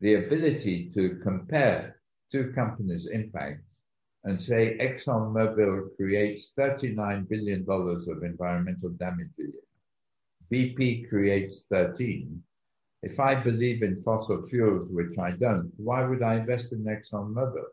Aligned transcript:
the 0.00 0.14
ability 0.14 0.90
to 0.94 1.20
compare 1.22 2.00
two 2.32 2.52
companies' 2.54 3.06
impact 3.06 3.62
and 4.24 4.40
say 4.40 4.76
ExxonMobil 4.78 5.96
creates 5.96 6.52
$39 6.58 7.28
billion 7.28 7.64
of 7.68 8.22
environmental 8.22 8.90
damage 8.90 9.30
a 9.38 9.42
year. 9.42 9.52
BP 10.52 11.08
creates 11.08 11.64
13. 11.70 12.42
If 13.02 13.18
I 13.18 13.34
believe 13.34 13.82
in 13.82 14.02
fossil 14.02 14.42
fuels, 14.42 14.90
which 14.90 15.16
I 15.18 15.30
don't, 15.32 15.72
why 15.76 16.04
would 16.04 16.22
I 16.22 16.34
invest 16.34 16.72
in 16.72 16.84
ExxonMobil? 16.84 17.64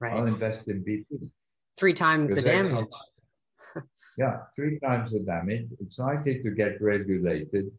Right. 0.00 0.12
I'll 0.12 0.26
invest 0.26 0.68
in 0.68 0.84
BP. 0.84 1.30
Three 1.78 1.94
times 1.94 2.34
the 2.34 2.42
damage. 2.42 2.86
yeah, 4.18 4.40
three 4.54 4.78
times 4.80 5.12
the 5.12 5.20
damage. 5.20 5.68
It's 5.80 5.98
likely 5.98 6.42
to 6.42 6.50
get 6.50 6.80
regulated. 6.82 7.70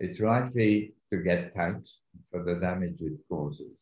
It's 0.00 0.20
likely 0.20 0.94
to 1.12 1.18
get 1.18 1.52
taxed 1.54 1.98
for 2.30 2.44
the 2.44 2.56
damage 2.56 3.00
it 3.00 3.18
causes. 3.28 3.72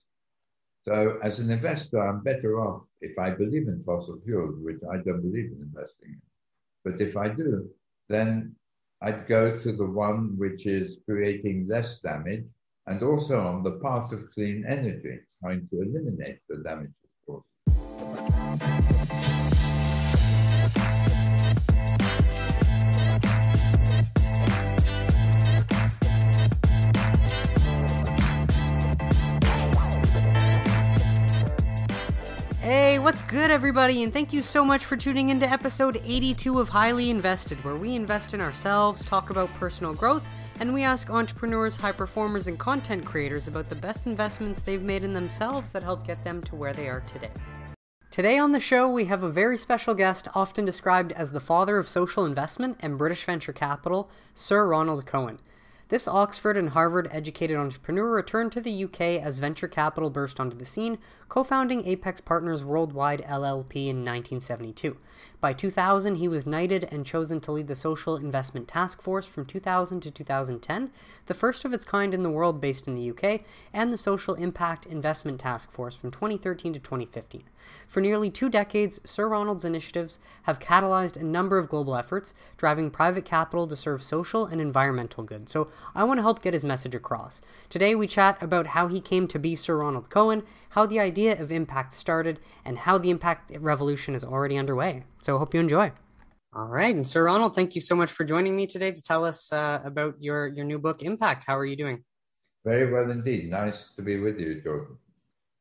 So 0.86 1.18
as 1.22 1.40
an 1.40 1.50
investor, 1.50 2.00
I'm 2.00 2.22
better 2.22 2.60
off 2.60 2.84
if 3.00 3.18
I 3.18 3.30
believe 3.30 3.68
in 3.68 3.82
fossil 3.84 4.20
fuels, 4.24 4.54
which 4.60 4.80
I 4.90 4.98
don't 4.98 5.20
believe 5.20 5.52
in 5.52 5.60
investing 5.62 6.12
in. 6.12 6.22
But 6.84 7.00
if 7.00 7.16
I 7.16 7.28
do, 7.28 7.68
then 8.08 8.54
I'd 9.02 9.26
go 9.26 9.58
to 9.58 9.72
the 9.72 9.84
one 9.84 10.38
which 10.38 10.66
is 10.66 10.96
creating 11.04 11.66
less 11.68 11.98
damage 11.98 12.46
and 12.86 13.02
also 13.02 13.38
on 13.38 13.62
the 13.62 13.78
path 13.82 14.12
of 14.12 14.30
clean 14.32 14.64
energy, 14.66 15.18
trying 15.42 15.66
to 15.68 15.82
eliminate 15.82 16.38
the 16.48 16.62
damage, 16.62 16.92
of 17.28 17.42
what's 33.06 33.22
good, 33.22 33.52
everybody? 33.52 34.02
And 34.02 34.12
thank 34.12 34.32
you 34.32 34.42
so 34.42 34.64
much 34.64 34.84
for 34.84 34.96
tuning 34.96 35.28
into 35.28 35.48
episode 35.48 36.00
82 36.04 36.58
of 36.58 36.68
Highly 36.68 37.08
Invested, 37.08 37.62
where 37.62 37.76
we 37.76 37.94
invest 37.94 38.34
in 38.34 38.40
ourselves, 38.40 39.04
talk 39.04 39.30
about 39.30 39.54
personal 39.54 39.94
growth, 39.94 40.26
and 40.58 40.74
we 40.74 40.82
ask 40.82 41.08
entrepreneurs, 41.08 41.76
high 41.76 41.92
performers, 41.92 42.48
and 42.48 42.58
content 42.58 43.04
creators 43.04 43.46
about 43.46 43.68
the 43.68 43.76
best 43.76 44.06
investments 44.06 44.60
they've 44.60 44.82
made 44.82 45.04
in 45.04 45.12
themselves 45.12 45.70
that 45.70 45.84
help 45.84 46.04
get 46.04 46.24
them 46.24 46.42
to 46.42 46.56
where 46.56 46.72
they 46.72 46.88
are 46.88 46.98
today. 47.02 47.30
Today 48.10 48.38
on 48.38 48.50
the 48.50 48.58
show, 48.58 48.90
we 48.90 49.04
have 49.04 49.22
a 49.22 49.30
very 49.30 49.56
special 49.56 49.94
guest, 49.94 50.26
often 50.34 50.64
described 50.64 51.12
as 51.12 51.30
the 51.30 51.38
father 51.38 51.78
of 51.78 51.88
social 51.88 52.24
investment 52.24 52.76
and 52.80 52.98
British 52.98 53.24
venture 53.24 53.52
capital, 53.52 54.10
Sir 54.34 54.66
Ronald 54.66 55.06
Cohen. 55.06 55.38
This 55.88 56.08
Oxford 56.08 56.56
and 56.56 56.70
Harvard 56.70 57.06
educated 57.12 57.56
entrepreneur 57.56 58.10
returned 58.10 58.50
to 58.52 58.60
the 58.60 58.84
UK 58.84 59.00
as 59.00 59.38
venture 59.38 59.68
capital 59.68 60.10
burst 60.10 60.40
onto 60.40 60.56
the 60.56 60.64
scene, 60.64 60.98
co 61.28 61.44
founding 61.44 61.84
Apax 61.84 62.24
Partners 62.24 62.64
Worldwide 62.64 63.22
LLP 63.22 63.86
in 63.86 64.04
1972. 64.04 64.96
By 65.46 65.52
2000, 65.52 66.16
he 66.16 66.26
was 66.26 66.44
knighted 66.44 66.88
and 66.90 67.06
chosen 67.06 67.40
to 67.42 67.52
lead 67.52 67.68
the 67.68 67.76
Social 67.76 68.16
Investment 68.16 68.66
Task 68.66 69.00
Force 69.00 69.26
from 69.26 69.46
2000 69.46 70.00
to 70.00 70.10
2010, 70.10 70.90
the 71.26 71.34
first 71.34 71.64
of 71.64 71.72
its 71.72 71.84
kind 71.84 72.12
in 72.12 72.24
the 72.24 72.30
world 72.30 72.60
based 72.60 72.88
in 72.88 72.96
the 72.96 73.10
UK, 73.10 73.42
and 73.72 73.92
the 73.92 73.96
Social 73.96 74.34
Impact 74.34 74.86
Investment 74.86 75.38
Task 75.38 75.70
Force 75.70 75.94
from 75.94 76.10
2013 76.10 76.72
to 76.72 76.80
2015. 76.80 77.44
For 77.86 78.00
nearly 78.00 78.28
two 78.28 78.48
decades, 78.48 79.00
Sir 79.04 79.28
Ronald's 79.28 79.64
initiatives 79.64 80.18
have 80.42 80.58
catalyzed 80.58 81.16
a 81.16 81.24
number 81.24 81.58
of 81.58 81.68
global 81.68 81.94
efforts, 81.94 82.34
driving 82.56 82.90
private 82.90 83.24
capital 83.24 83.68
to 83.68 83.76
serve 83.76 84.02
social 84.02 84.46
and 84.46 84.60
environmental 84.60 85.22
good. 85.22 85.48
So 85.48 85.68
I 85.94 86.02
want 86.02 86.18
to 86.18 86.22
help 86.22 86.42
get 86.42 86.54
his 86.54 86.64
message 86.64 86.94
across. 86.94 87.40
Today 87.68 87.94
we 87.94 88.08
chat 88.08 88.42
about 88.42 88.68
how 88.68 88.88
he 88.88 89.00
came 89.00 89.28
to 89.28 89.38
be 89.38 89.54
Sir 89.54 89.76
Ronald 89.76 90.10
Cohen, 90.10 90.42
how 90.76 90.84
the 90.84 91.00
idea 91.00 91.40
of 91.40 91.50
impact 91.50 91.94
started, 91.94 92.38
and 92.62 92.76
how 92.76 92.98
the 92.98 93.08
impact 93.08 93.50
revolution 93.58 94.14
is 94.14 94.22
already 94.22 94.58
underway. 94.58 95.02
So 95.22 95.38
hope 95.38 95.54
you 95.54 95.60
enjoy. 95.60 95.90
All 96.52 96.66
right, 96.66 96.94
and 96.94 97.06
Sir 97.06 97.24
Ronald, 97.24 97.54
thank 97.54 97.74
you 97.74 97.80
so 97.80 97.96
much 97.96 98.12
for 98.12 98.24
joining 98.24 98.54
me 98.54 98.66
today 98.66 98.92
to 98.92 99.02
tell 99.02 99.24
us 99.24 99.50
uh, 99.52 99.80
about 99.84 100.16
your 100.20 100.48
your 100.48 100.66
new 100.66 100.78
book, 100.78 101.02
Impact. 101.02 101.44
How 101.46 101.56
are 101.56 101.64
you 101.64 101.76
doing? 101.76 102.04
Very 102.62 102.92
well 102.92 103.10
indeed. 103.10 103.48
Nice 103.48 103.88
to 103.96 104.02
be 104.02 104.18
with 104.18 104.38
you, 104.38 104.60
Jordan. 104.60 104.98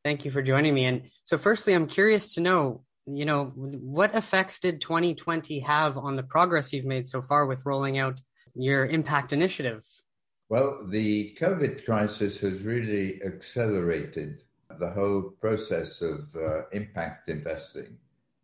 Thank 0.04 0.26
you 0.26 0.30
for 0.30 0.42
joining 0.42 0.74
me. 0.74 0.84
And 0.84 1.08
so, 1.24 1.38
firstly, 1.38 1.72
I'm 1.72 1.86
curious 1.86 2.34
to 2.34 2.42
know, 2.42 2.84
you 3.06 3.24
know, 3.24 3.46
what 3.56 4.14
effects 4.14 4.60
did 4.60 4.82
2020 4.82 5.60
have 5.60 5.96
on 5.96 6.16
the 6.16 6.24
progress 6.24 6.74
you've 6.74 6.84
made 6.84 7.06
so 7.06 7.22
far 7.22 7.46
with 7.46 7.64
rolling 7.64 7.96
out 7.96 8.20
your 8.54 8.84
impact 8.84 9.32
initiative? 9.32 9.82
Well, 10.50 10.80
the 10.86 11.36
COVID 11.40 11.86
crisis 11.86 12.38
has 12.40 12.62
really 12.62 13.20
accelerated 13.24 14.42
the 14.78 14.90
whole 14.90 15.22
process 15.40 16.02
of 16.02 16.34
uh, 16.36 16.62
impact 16.72 17.28
investing 17.28 17.96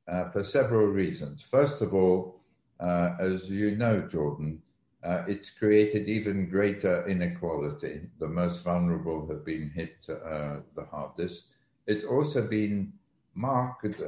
uh, 0.08 0.30
for 0.30 0.42
several 0.42 0.86
reasons. 0.86 1.42
First 1.42 1.82
of 1.82 1.94
all, 1.94 2.40
uh, 2.80 3.14
as 3.20 3.48
you 3.48 3.76
know, 3.76 4.00
Jordan, 4.00 4.60
uh, 5.04 5.24
it's 5.26 5.50
created 5.50 6.08
even 6.08 6.48
greater 6.48 7.06
inequality. 7.06 8.08
The 8.18 8.28
most 8.28 8.62
vulnerable 8.62 9.26
have 9.28 9.44
been 9.44 9.70
hit 9.70 10.06
uh, 10.08 10.60
the 10.74 10.84
hardest. 10.90 11.44
It's 11.86 12.04
also 12.04 12.46
been 12.46 12.92
marked, 13.34 14.00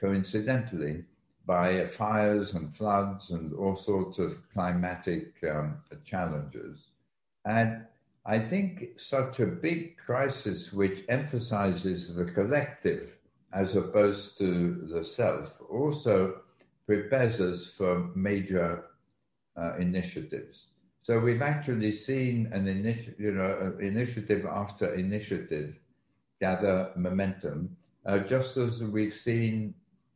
coincidentally, 0.00 1.04
by 1.46 1.86
fires 1.86 2.54
and 2.54 2.74
floods 2.74 3.30
and 3.30 3.52
all 3.54 3.76
sorts 3.76 4.18
of 4.18 4.36
climatic 4.52 5.34
um, 5.48 5.78
challenges. 6.04 6.90
And 7.44 7.84
I 8.28 8.40
think 8.40 8.98
such 8.98 9.38
a 9.38 9.46
big 9.46 9.96
crisis, 9.98 10.72
which 10.72 11.04
emphasizes 11.08 12.12
the 12.12 12.24
collective 12.24 13.16
as 13.52 13.76
opposed 13.76 14.36
to 14.38 14.74
the 14.88 15.04
self, 15.04 15.60
also 15.70 16.42
prepares 16.86 17.40
us 17.40 17.68
for 17.68 18.10
major 18.16 18.84
uh, 19.56 19.76
initiatives. 19.76 20.66
So 21.04 21.20
we've 21.20 21.40
actually 21.40 21.92
seen 21.92 22.48
an 22.52 22.66
initi- 22.66 23.16
you 23.16 23.30
know, 23.32 23.76
initiative 23.80 24.44
after 24.44 24.92
initiative 24.94 25.78
gather 26.40 26.90
momentum, 26.96 27.76
uh, 28.06 28.18
just 28.18 28.56
as 28.56 28.82
we've 28.82 29.14
seen 29.14 29.72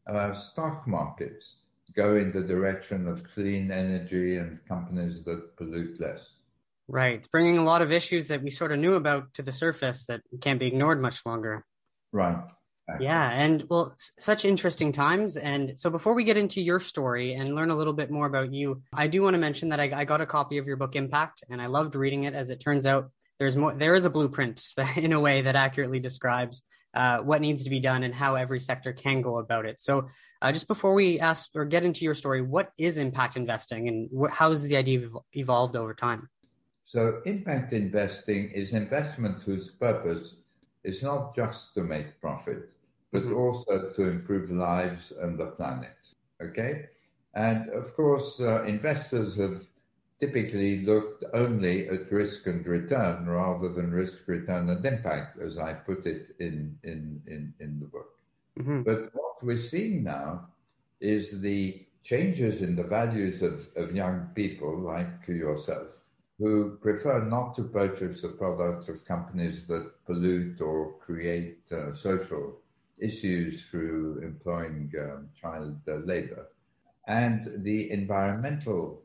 uh, 0.09 0.33
stock 0.35 0.87
markets 0.89 1.59
go 1.95 2.17
in 2.17 2.33
the 2.33 2.43
direction 2.43 3.07
of 3.07 3.23
clean 3.23 3.71
energy 3.71 4.37
and 4.37 4.59
companies 4.67 5.23
that 5.23 5.57
pollute 5.57 6.01
less. 6.01 6.40
Right. 6.93 7.19
It's 7.21 7.29
bringing 7.29 7.57
a 7.57 7.63
lot 7.65 7.83
of 7.83 7.93
issues 7.93 8.29
that 8.29 8.43
we 8.43 8.51
sort 8.51 8.73
of 8.73 8.81
knew 8.81 8.95
about 8.95 9.33
to 9.35 9.43
the 9.43 9.53
surface 9.53 10.07
that 10.07 10.23
can't 10.41 10.59
be 10.59 10.67
ignored 10.67 11.01
much 11.01 11.25
longer. 11.25 11.65
Right. 12.89 13.01
Yeah, 13.01 13.31
and 13.31 13.65
well, 13.71 13.93
s- 13.93 14.11
such 14.19 14.45
interesting 14.45 14.91
times. 14.91 15.37
And 15.37 15.79
so, 15.79 15.91
before 15.91 16.15
we 16.15 16.25
get 16.25 16.37
into 16.37 16.61
your 16.61 16.81
story 16.81 17.35
and 17.35 17.55
learn 17.55 17.71
a 17.71 17.77
little 17.77 17.93
bit 17.93 18.11
more 18.11 18.27
about 18.27 18.53
you, 18.53 18.83
I 18.93 19.07
do 19.07 19.23
want 19.23 19.35
to 19.35 19.39
mention 19.39 19.69
that 19.69 19.79
I, 19.79 19.93
I 19.95 20.05
got 20.05 20.21
a 20.21 20.27
copy 20.27 20.59
of 20.59 20.67
your 20.67 20.77
book 20.77 20.97
Impact, 20.97 21.45
and 21.49 21.63
I 21.63 21.67
loved 21.67 21.95
reading 21.95 22.25
it. 22.25 22.35
As 22.35 22.51
it 22.51 22.59
turns 22.59 22.87
out, 22.87 23.13
there's 23.39 23.57
more. 23.57 23.73
There 23.73 23.95
is 23.95 24.05
a 24.05 24.11
blueprint 24.11 24.67
in 24.97 25.13
a 25.13 25.21
way 25.21 25.43
that 25.43 25.55
accurately 25.55 26.01
describes 26.01 26.65
uh, 26.93 27.19
what 27.19 27.41
needs 27.41 27.63
to 27.63 27.71
be 27.71 27.79
done 27.79 28.03
and 28.03 28.13
how 28.13 28.35
every 28.35 28.59
sector 28.59 28.93
can 28.93 29.23
go 29.23 29.39
about 29.39 29.67
it. 29.67 29.81
So, 29.81 30.09
uh, 30.43 30.51
just 30.51 30.67
before 30.67 30.95
we 30.95 31.21
ask 31.21 31.49
or 31.55 31.65
get 31.67 31.85
into 31.85 32.05
your 32.05 32.15
story, 32.15 32.43
what 32.43 32.71
is 32.77 32.97
impact 32.97 33.37
investing, 33.37 33.87
and 33.87 34.09
wh- 34.13 34.33
how 34.35 34.49
has 34.49 34.65
the 34.65 34.77
idea 34.77 35.09
evolved 35.35 35.77
over 35.77 35.95
time? 35.95 36.29
So, 36.91 37.23
impact 37.25 37.73
investing 37.73 38.51
is 38.51 38.73
investment 38.73 39.45
whose 39.45 39.71
purpose 39.71 40.35
is 40.83 41.05
not 41.05 41.37
just 41.37 41.73
to 41.75 41.85
make 41.85 42.21
profit 42.21 42.73
but 43.13 43.23
mm-hmm. 43.23 43.37
also 43.37 43.91
to 43.91 44.03
improve 44.09 44.51
lives 44.51 45.13
and 45.13 45.39
the 45.39 45.47
planet. 45.47 46.09
Okay? 46.43 46.87
And 47.35 47.69
of 47.69 47.95
course, 47.95 48.41
uh, 48.41 48.65
investors 48.65 49.37
have 49.37 49.69
typically 50.19 50.85
looked 50.85 51.23
only 51.33 51.89
at 51.89 52.11
risk 52.11 52.49
and 52.49 52.67
return 52.67 53.25
rather 53.29 53.69
than 53.69 53.93
risk, 53.93 54.27
return, 54.27 54.69
and 54.69 54.85
impact, 54.85 55.39
as 55.39 55.59
I 55.59 55.75
put 55.75 56.07
it 56.07 56.35
in, 56.41 56.77
in, 56.83 57.23
in, 57.29 57.55
in 57.61 57.79
the 57.79 57.87
book. 57.87 58.19
Mm-hmm. 58.59 58.83
But 58.83 59.15
what 59.15 59.45
we're 59.45 59.63
seeing 59.63 60.03
now 60.03 60.49
is 61.01 61.41
the 61.41 61.87
changes 62.03 62.63
in 62.63 62.75
the 62.75 62.83
values 62.83 63.43
of, 63.43 63.69
of 63.77 63.95
young 63.95 64.31
people 64.35 64.77
like 64.77 65.29
yourself 65.29 66.00
who 66.41 66.79
prefer 66.79 67.25
not 67.25 67.55
to 67.55 67.65
purchase 67.65 68.23
the 68.23 68.31
products 68.31 68.89
of 68.89 69.05
companies 69.05 69.67
that 69.69 69.93
pollute 70.07 70.61
or 70.61 70.95
create 70.99 71.71
uh, 71.73 71.93
social 71.93 72.59
issues 73.01 73.65
through 73.67 74.21
employing 74.23 74.93
um, 75.01 75.29
child 75.35 75.79
uh, 75.89 75.97
labor. 75.97 76.49
And 77.07 77.63
the 77.65 77.91
environmental 77.91 79.03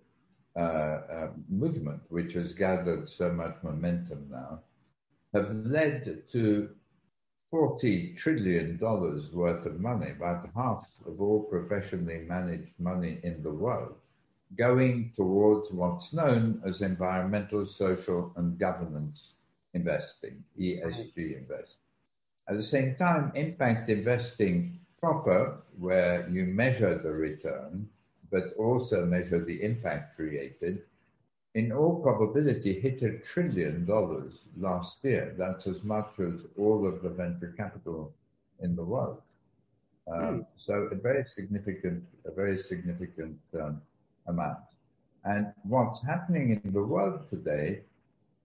uh, 0.55 0.59
uh, 0.59 1.31
movement, 1.49 2.01
which 2.09 2.33
has 2.33 2.53
gathered 2.53 3.09
so 3.09 3.31
much 3.33 3.55
momentum 3.63 4.29
now, 4.31 4.61
have 5.33 5.53
led 5.53 6.23
to 6.29 6.69
$40 7.51 8.15
trillion 8.17 8.77
worth 8.79 9.65
of 9.65 9.79
money, 9.79 10.11
about 10.11 10.49
half 10.55 10.87
of 11.05 11.21
all 11.21 11.43
professionally 11.43 12.19
managed 12.27 12.73
money 12.79 13.19
in 13.23 13.43
the 13.43 13.51
world, 13.51 13.95
going 14.57 15.11
towards 15.15 15.71
what's 15.71 16.13
known 16.13 16.61
as 16.65 16.81
environmental, 16.81 17.65
social, 17.65 18.31
and 18.35 18.57
governance 18.57 19.33
investing, 19.73 20.43
ESG 20.59 21.37
investing. 21.37 21.81
At 22.47 22.55
the 22.55 22.63
same 22.63 22.95
time, 22.95 23.31
impact 23.35 23.89
investing 23.89 24.79
proper, 24.99 25.57
where 25.77 26.27
you 26.29 26.45
measure 26.45 26.97
the 26.97 27.11
return, 27.11 27.89
but 28.31 28.53
also 28.57 29.05
measure 29.05 29.43
the 29.43 29.61
impact 29.63 30.15
created, 30.15 30.83
in 31.53 31.71
all 31.71 32.01
probability 32.01 32.79
hit 32.79 33.01
a 33.01 33.17
trillion 33.19 33.85
dollars 33.85 34.43
last 34.57 35.03
year. 35.03 35.33
That's 35.37 35.67
as 35.67 35.83
much 35.83 36.19
as 36.19 36.45
all 36.57 36.85
of 36.85 37.01
the 37.01 37.09
venture 37.09 37.53
capital 37.57 38.13
in 38.59 38.75
the 38.75 38.83
world. 38.83 39.21
Um, 40.07 40.21
mm. 40.21 40.45
So 40.57 40.73
a 40.91 40.95
very 40.95 41.25
significant, 41.33 42.03
a 42.25 42.31
very 42.31 42.57
significant 42.57 43.39
um, 43.59 43.81
amount. 44.27 44.65
And 45.23 45.53
what's 45.63 46.01
happening 46.03 46.61
in 46.63 46.71
the 46.71 46.83
world 46.83 47.27
today 47.27 47.81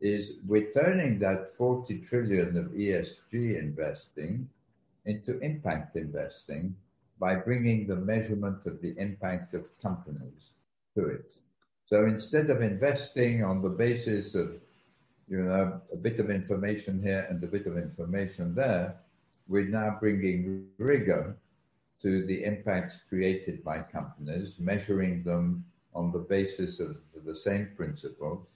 is 0.00 0.32
we're 0.46 0.72
turning 0.72 1.18
that 1.18 1.50
40 1.50 1.98
trillion 2.00 2.56
of 2.56 2.72
ESG 2.72 3.58
investing 3.58 4.48
into 5.04 5.38
impact 5.40 5.96
investing 5.96 6.74
by 7.18 7.34
bringing 7.34 7.86
the 7.86 7.96
measurement 7.96 8.64
of 8.66 8.80
the 8.80 8.94
impact 8.96 9.54
of 9.54 9.68
companies 9.80 10.52
to 10.94 11.06
it. 11.06 11.32
So 11.86 12.04
instead 12.04 12.48
of 12.48 12.62
investing 12.62 13.44
on 13.44 13.60
the 13.60 13.68
basis 13.68 14.34
of, 14.34 14.52
you 15.28 15.42
know, 15.42 15.80
a 15.92 15.96
bit 15.96 16.18
of 16.18 16.30
information 16.30 17.02
here 17.02 17.26
and 17.28 17.42
a 17.44 17.46
bit 17.46 17.66
of 17.66 17.76
information 17.76 18.54
there, 18.54 18.96
we're 19.48 19.68
now 19.68 19.98
bringing 20.00 20.68
rigor 20.78 21.36
to 22.00 22.24
the 22.24 22.44
impacts 22.44 23.00
created 23.08 23.62
by 23.62 23.80
companies, 23.80 24.54
measuring 24.58 25.22
them 25.24 25.64
on 25.94 26.12
the 26.12 26.18
basis 26.18 26.80
of 26.80 26.96
the 27.24 27.34
same 27.34 27.70
principles, 27.76 28.48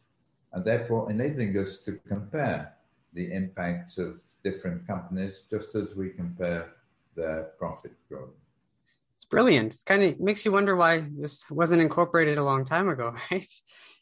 and 0.52 0.64
therefore 0.64 1.10
enabling 1.10 1.56
us 1.58 1.78
to 1.84 1.98
compare 2.06 2.74
the 3.12 3.32
impacts 3.32 3.98
of 3.98 4.20
different 4.42 4.86
companies 4.86 5.42
just 5.50 5.74
as 5.74 5.94
we 5.94 6.10
compare 6.10 6.72
their 7.16 7.50
profit 7.58 7.92
growth. 8.08 8.34
It's 9.16 9.24
brilliant. 9.24 9.74
It 9.74 9.84
kind 9.86 10.02
of 10.02 10.20
makes 10.20 10.44
you 10.44 10.52
wonder 10.52 10.76
why 10.76 11.04
this 11.16 11.48
wasn't 11.50 11.80
incorporated 11.80 12.38
a 12.38 12.44
long 12.44 12.64
time 12.64 12.88
ago, 12.88 13.14
right? 13.30 13.52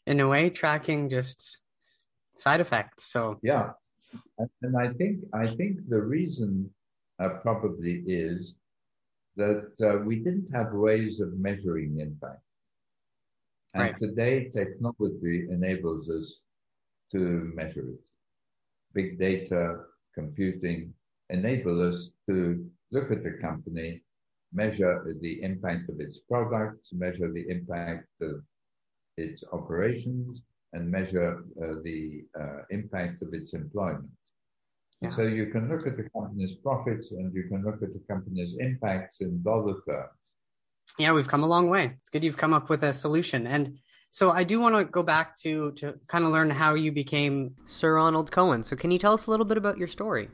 In 0.05 0.19
a 0.19 0.27
way, 0.27 0.49
tracking 0.49 1.09
just 1.09 1.59
side 2.35 2.59
effects. 2.59 3.05
So 3.05 3.39
yeah, 3.41 3.71
and 4.61 4.77
I 4.77 4.89
think 4.89 5.19
I 5.33 5.47
think 5.47 5.87
the 5.87 6.01
reason 6.01 6.69
uh, 7.19 7.29
probably 7.41 8.03
is 8.05 8.55
that 9.35 9.71
uh, 9.81 9.97
we 10.05 10.17
didn't 10.17 10.49
have 10.53 10.73
ways 10.73 11.19
of 11.19 11.37
measuring 11.37 11.99
impact. 11.99 12.41
And 13.73 13.83
right. 13.83 13.97
today, 13.97 14.49
technology 14.49 15.47
enables 15.49 16.09
us 16.09 16.41
to 17.11 17.51
measure 17.55 17.87
it. 17.89 17.99
Big 18.93 19.19
data, 19.19 19.79
computing 20.13 20.93
enable 21.29 21.81
us 21.81 22.11
to 22.27 22.69
look 22.91 23.11
at 23.11 23.25
a 23.25 23.33
company, 23.41 24.03
measure 24.53 25.15
the 25.21 25.41
impact 25.41 25.89
of 25.89 25.99
its 25.99 26.19
products, 26.19 26.93
measure 26.93 27.31
the 27.31 27.49
impact 27.49 28.07
of 28.21 28.43
its 29.17 29.43
operations, 29.51 30.41
and 30.73 30.89
measure 30.89 31.43
uh, 31.61 31.75
the 31.83 32.23
uh, 32.39 32.61
impact 32.69 33.21
of 33.21 33.33
its 33.33 33.53
employment. 33.53 34.09
Yeah. 35.01 35.09
So 35.09 35.23
you 35.23 35.47
can 35.47 35.69
look 35.69 35.85
at 35.85 35.97
the 35.97 36.09
company's 36.09 36.55
profits 36.55 37.11
and 37.11 37.33
you 37.33 37.43
can 37.43 37.63
look 37.63 37.81
at 37.83 37.91
the 37.91 38.03
company's 38.07 38.55
impacts 38.59 39.21
in 39.21 39.41
dollar 39.43 39.75
terms. 39.87 40.22
Yeah, 40.99 41.13
we've 41.13 41.27
come 41.27 41.43
a 41.43 41.47
long 41.47 41.69
way. 41.69 41.97
It's 41.99 42.09
good 42.09 42.23
you've 42.23 42.37
come 42.37 42.53
up 42.53 42.69
with 42.69 42.83
a 42.83 42.93
solution. 42.93 43.47
And 43.47 43.79
so 44.11 44.31
I 44.31 44.43
do 44.43 44.59
want 44.59 44.75
to 44.75 44.85
go 44.85 45.01
back 45.01 45.35
to 45.39 45.71
to 45.73 45.95
kind 46.07 46.23
of 46.23 46.31
learn 46.31 46.49
how 46.49 46.75
you 46.75 46.91
became 46.91 47.55
Sir 47.65 47.95
Ronald 47.95 48.31
Cohen. 48.31 48.63
So 48.63 48.75
can 48.75 48.91
you 48.91 48.99
tell 48.99 49.13
us 49.13 49.25
a 49.25 49.31
little 49.31 49.45
bit 49.45 49.57
about 49.57 49.77
your 49.77 49.87
story? 49.87 50.29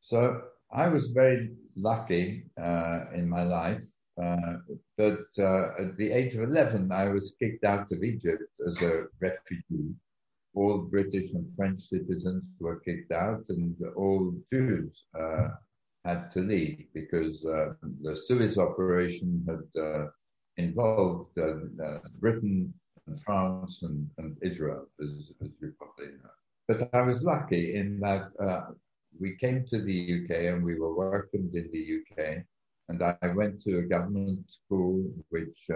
So 0.00 0.40
I 0.72 0.88
was 0.88 1.10
very 1.10 1.50
lucky 1.76 2.44
uh, 2.60 3.04
in 3.14 3.28
my 3.28 3.42
life, 3.42 3.84
uh, 4.22 4.54
but 4.96 5.26
uh, 5.38 5.82
at 5.82 5.96
the 5.98 6.10
age 6.10 6.34
of 6.34 6.42
11, 6.42 6.90
I 6.90 7.08
was 7.08 7.34
kicked 7.38 7.64
out 7.64 7.92
of 7.92 8.02
Egypt 8.02 8.44
as 8.66 8.80
a 8.82 9.04
refugee 9.20 9.94
all 10.58 10.78
British 10.78 11.32
and 11.32 11.46
French 11.54 11.80
citizens 11.82 12.42
were 12.58 12.80
kicked 12.80 13.12
out, 13.12 13.44
and 13.48 13.76
all 13.96 14.34
Jews 14.52 15.04
uh, 15.18 15.48
had 16.04 16.30
to 16.30 16.40
leave 16.40 16.86
because 16.94 17.44
uh, 17.44 17.72
the 18.02 18.14
Suez 18.14 18.58
operation 18.58 19.44
had 19.46 19.82
uh, 19.82 20.06
involved 20.56 21.36
uh, 21.38 21.56
uh, 21.84 21.98
Britain 22.20 22.72
and 23.06 23.20
France 23.22 23.82
and, 23.82 24.08
and 24.18 24.36
Israel, 24.42 24.86
as, 25.00 25.32
as, 25.42 25.50
you 25.60 25.72
probably 25.78 26.14
know. 26.22 26.30
But 26.68 26.90
I 26.92 27.02
was 27.02 27.22
lucky 27.22 27.76
in 27.76 27.98
that 28.00 28.30
uh, 28.40 28.72
we 29.18 29.36
came 29.36 29.64
to 29.66 29.80
the 29.80 30.22
UK 30.22 30.30
and 30.52 30.64
we 30.64 30.78
were 30.78 30.94
welcomed 30.94 31.54
in 31.54 31.70
the 31.72 32.00
UK. 32.00 32.44
And 32.90 33.02
I 33.02 33.28
went 33.34 33.60
to 33.62 33.78
a 33.78 33.82
government 33.82 34.50
school 34.50 35.04
which 35.28 35.68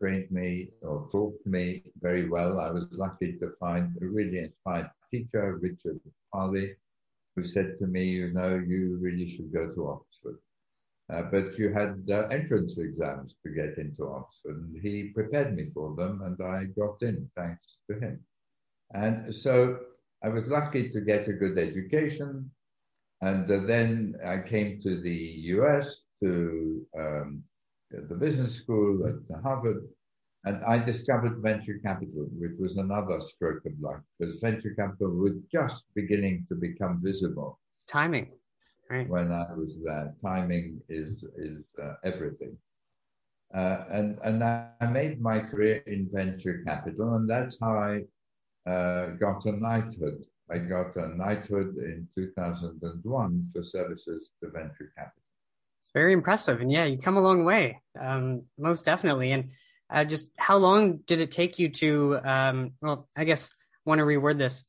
trained 0.00 0.30
me 0.30 0.68
or 0.82 1.08
taught 1.10 1.38
me 1.44 1.82
very 2.00 2.28
well. 2.28 2.60
I 2.60 2.70
was 2.70 2.86
lucky 2.92 3.32
to 3.38 3.50
find 3.58 3.96
a 4.00 4.06
really 4.06 4.38
inspired 4.38 4.90
teacher, 5.10 5.58
Richard 5.60 6.00
Farley, 6.30 6.76
who 7.36 7.44
said 7.44 7.78
to 7.78 7.86
me, 7.86 8.04
you 8.04 8.32
know, 8.32 8.54
you 8.56 8.98
really 9.00 9.28
should 9.28 9.52
go 9.52 9.68
to 9.72 9.88
Oxford. 9.88 10.38
Uh, 11.10 11.22
but 11.22 11.58
you 11.58 11.72
had 11.72 12.06
uh, 12.10 12.26
entrance 12.28 12.76
exams 12.76 13.36
to 13.42 13.50
get 13.50 13.78
into 13.78 14.06
Oxford, 14.06 14.56
and 14.56 14.82
he 14.82 15.04
prepared 15.14 15.56
me 15.56 15.70
for 15.72 15.94
them, 15.96 16.20
and 16.22 16.38
I 16.42 16.64
got 16.64 17.00
in 17.02 17.30
thanks 17.34 17.78
to 17.90 17.98
him. 17.98 18.20
And 18.92 19.34
so 19.34 19.78
I 20.22 20.28
was 20.28 20.46
lucky 20.46 20.90
to 20.90 21.00
get 21.00 21.28
a 21.28 21.32
good 21.32 21.58
education. 21.58 22.50
And 23.20 23.50
uh, 23.50 23.60
then 23.66 24.14
I 24.24 24.48
came 24.48 24.80
to 24.82 25.00
the 25.00 25.18
US 25.56 26.02
to 26.22 26.86
um, 26.98 27.42
the 27.90 28.14
business 28.14 28.54
school 28.54 29.06
at 29.06 29.42
Harvard, 29.42 29.88
and 30.48 30.64
I 30.64 30.78
discovered 30.84 31.42
venture 31.42 31.78
capital, 31.84 32.28
which 32.40 32.58
was 32.60 32.78
another 32.78 33.20
stroke 33.20 33.64
of 33.66 33.80
luck, 33.80 34.02
because 34.18 34.40
venture 34.40 34.74
capital 34.74 35.10
was 35.16 35.34
just 35.52 35.84
beginning 35.94 36.46
to 36.48 36.56
become 36.56 37.02
visible. 37.02 37.60
Timing, 37.86 38.30
right? 38.90 39.08
When 39.08 39.32
I 39.32 39.52
was 39.54 39.76
there, 39.84 40.14
timing 40.22 40.82
is 40.88 41.24
is 41.36 41.64
uh, 41.82 41.94
everything. 42.04 42.56
Uh, 43.54 43.84
and 43.90 44.18
and 44.24 44.42
I 44.44 44.86
made 44.86 45.20
my 45.20 45.40
career 45.40 45.82
in 45.86 46.08
venture 46.12 46.62
capital, 46.66 47.14
and 47.16 47.28
that's 47.28 47.58
how 47.60 47.76
I 47.76 48.04
uh, 48.70 49.10
got 49.16 49.44
a 49.46 49.52
knighthood. 49.52 50.24
I 50.50 50.58
got 50.58 50.96
a 50.96 51.08
knighthood 51.16 51.76
in 51.76 52.08
2001 52.14 53.50
for 53.54 53.62
services 53.62 54.30
to 54.42 54.50
venture 54.50 54.92
capital 54.96 55.22
It's 55.84 55.92
very 55.94 56.12
impressive. 56.12 56.60
And 56.60 56.70
yeah, 56.72 56.84
you 56.84 56.98
come 56.98 57.16
a 57.16 57.20
long 57.22 57.44
way, 57.44 57.80
um, 58.00 58.42
most 58.58 58.84
definitely. 58.84 59.32
And 59.32 59.50
uh, 59.90 60.04
just 60.04 60.28
how 60.36 60.56
long 60.56 60.98
did 60.98 61.20
it 61.20 61.30
take 61.30 61.58
you 61.58 61.68
to? 61.70 62.20
Um, 62.22 62.72
well, 62.80 63.08
I 63.16 63.24
guess 63.24 63.50
want 63.84 63.98
to 64.00 64.04
reword 64.04 64.38
this. 64.38 64.64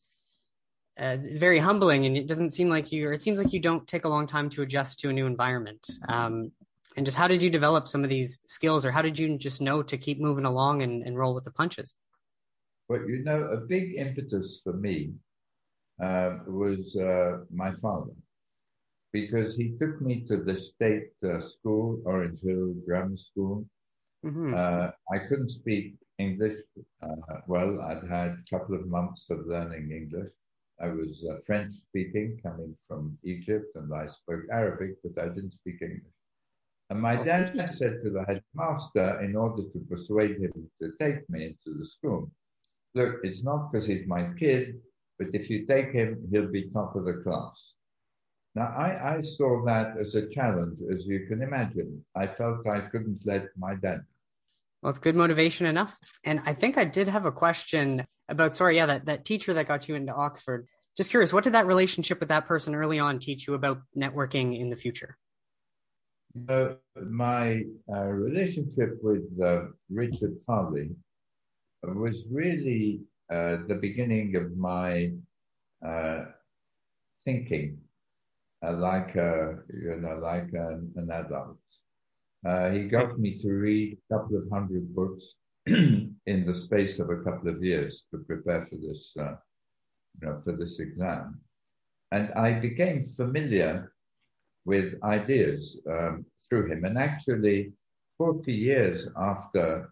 Uh, 0.98 1.18
very 1.34 1.60
humbling, 1.60 2.06
and 2.06 2.18
it 2.18 2.28
doesn't 2.28 2.50
seem 2.50 2.70
like 2.70 2.92
you, 2.92 3.08
or 3.08 3.14
it 3.14 3.22
seems 3.22 3.40
like 3.42 3.54
you 3.54 3.60
don't 3.60 3.88
take 3.88 4.04
a 4.04 4.10
long 4.10 4.28
time 4.28 4.50
to 4.50 4.62
adjust 4.62 5.00
to 5.00 5.10
a 5.10 5.14
new 5.14 5.26
environment. 5.26 5.88
Um, 6.10 6.52
and 6.98 7.06
just 7.06 7.18
how 7.18 7.28
did 7.28 7.42
you 7.42 7.50
develop 7.50 7.88
some 7.88 8.04
of 8.04 8.10
these 8.10 8.40
skills, 8.46 8.86
or 8.86 8.92
how 8.92 9.02
did 9.02 9.18
you 9.18 9.38
just 9.38 9.62
know 9.62 9.82
to 9.82 9.98
keep 9.98 10.20
moving 10.20 10.46
along 10.46 10.84
and, 10.84 11.04
and 11.04 11.18
roll 11.18 11.34
with 11.34 11.46
the 11.46 11.52
punches? 11.52 11.96
Well, 12.90 13.08
you 13.08 13.24
know, 13.24 13.44
a 13.44 13.58
big 13.58 13.96
impetus 13.98 14.60
for 14.62 14.74
me 14.74 15.14
uh, 16.04 16.40
was 16.48 16.96
uh, 16.96 17.46
my 17.50 17.74
father 17.76 18.12
because 19.12 19.56
he 19.56 19.76
took 19.80 20.02
me 20.02 20.22
to 20.28 20.38
the 20.38 20.56
state 20.56 21.12
uh, 21.24 21.40
school, 21.40 22.02
Orange 22.06 22.42
Hill 22.42 22.74
Grammar 22.86 23.18
School. 23.18 23.66
Mm-hmm. 24.26 24.54
Uh, 24.54 24.90
I 25.14 25.20
couldn't 25.28 25.50
speak 25.50 25.96
English 26.18 26.60
uh, 27.02 27.40
well. 27.48 27.82
I'd 27.82 28.10
had 28.10 28.32
a 28.32 28.50
couple 28.50 28.76
of 28.76 28.88
months 28.88 29.30
of 29.30 29.46
learning 29.48 29.92
English. 29.92 30.32
I 30.82 30.88
was 30.88 31.26
uh, 31.30 31.40
French 31.46 31.74
speaking, 31.74 32.40
coming 32.42 32.76
from 32.88 33.18
Egypt, 33.24 33.76
and 33.76 33.94
I 33.94 34.08
spoke 34.08 34.44
Arabic, 34.52 34.96
but 35.04 35.22
I 35.22 35.28
didn't 35.28 35.54
speak 35.54 35.82
English. 35.82 36.14
And 36.90 37.02
my 37.02 37.20
oh, 37.20 37.24
dad 37.24 37.74
said 37.74 38.02
to 38.02 38.10
the 38.10 38.24
headmaster, 38.26 39.22
in 39.22 39.36
order 39.36 39.64
to 39.64 39.80
persuade 39.90 40.38
him 40.38 40.70
to 40.82 40.92
take 41.00 41.30
me 41.30 41.46
into 41.46 41.78
the 41.78 41.86
school, 41.86 42.32
look, 42.96 43.18
it's 43.24 43.44
not 43.44 43.72
because 43.72 43.86
he's 43.86 44.08
my 44.08 44.30
kid, 44.38 44.82
but 45.18 45.28
if 45.34 45.50
you 45.50 45.66
take 45.66 45.92
him, 45.92 46.28
he'll 46.32 46.48
be 46.48 46.70
top 46.70 46.96
of 46.96 47.06
the 47.06 47.16
class. 47.16 47.74
Now, 48.56 48.74
I, 48.76 49.18
I 49.18 49.22
saw 49.22 49.64
that 49.66 49.96
as 50.00 50.16
a 50.16 50.28
challenge, 50.28 50.80
as 50.92 51.06
you 51.06 51.28
can 51.28 51.42
imagine. 51.42 52.04
I 52.16 52.28
felt 52.28 52.68
I 52.68 52.82
couldn't 52.82 53.22
let 53.26 53.48
my 53.58 53.76
dad. 53.76 54.02
Well, 54.82 54.90
it's 54.90 55.00
good 55.00 55.16
motivation 55.16 55.66
enough. 55.66 55.98
And 56.26 56.42
I 56.46 56.54
think 56.54 56.78
I 56.78 56.86
did 56.86 57.08
have 57.10 57.26
a 57.26 57.32
question 57.32 58.06
about, 58.28 58.56
sorry, 58.56 58.78
yeah, 58.78 58.86
that, 58.88 59.06
that 59.06 59.26
teacher 59.26 59.54
that 59.54 59.68
got 59.68 59.88
you 59.88 59.96
into 59.96 60.14
Oxford. 60.14 60.68
Just 60.98 61.12
curious, 61.12 61.32
what 61.32 61.44
did 61.44 61.54
that 61.54 61.68
relationship 61.68 62.20
with 62.20 62.30
that 62.30 62.48
person 62.48 62.76
early 62.76 63.00
on 63.00 63.20
teach 63.20 63.48
you 63.48 63.54
about 63.54 63.82
networking 63.96 64.60
in 64.60 64.70
the 64.70 64.76
future? 64.76 65.18
Uh, 66.48 66.70
my 67.10 67.64
uh, 67.92 68.04
relationship 68.04 68.98
with 69.02 69.26
uh, 69.44 69.66
Richard 69.90 70.38
Farley 70.46 70.92
was 71.84 72.26
really 72.32 73.02
uh, 73.32 73.58
the 73.68 73.78
beginning 73.80 74.36
of 74.36 74.58
my 74.58 75.12
uh, 75.86 76.26
thinking 77.24 77.80
like 78.68 79.16
a, 79.16 79.60
you 79.74 79.96
know 80.02 80.18
like 80.22 80.52
an, 80.54 80.92
an 80.96 81.10
adult. 81.12 81.58
Uh, 82.46 82.70
he 82.70 82.88
got 82.88 83.20
me 83.20 83.38
to 83.40 83.52
read 83.52 83.98
a 83.98 84.14
couple 84.14 84.38
of 84.38 84.50
hundred 84.50 84.94
books 84.96 85.36
in 85.66 86.46
the 86.46 86.56
space 86.56 87.00
of 87.00 87.10
a 87.10 87.22
couple 87.24 87.50
of 87.50 87.64
years 87.64 88.06
to 88.12 88.20
prepare 88.20 88.62
for 88.62 88.76
this, 88.76 89.14
uh, 89.20 89.36
you 90.20 90.28
know, 90.28 90.42
for 90.44 90.54
this 90.54 90.80
exam, 90.80 91.40
and 92.12 92.32
I 92.34 92.60
became 92.60 93.06
familiar 93.06 93.94
with 94.66 95.02
ideas 95.04 95.80
um, 95.90 96.26
through 96.48 96.72
him. 96.72 96.86
And 96.86 96.98
actually, 96.98 97.74
40 98.18 98.54
years 98.54 99.08
after 99.18 99.92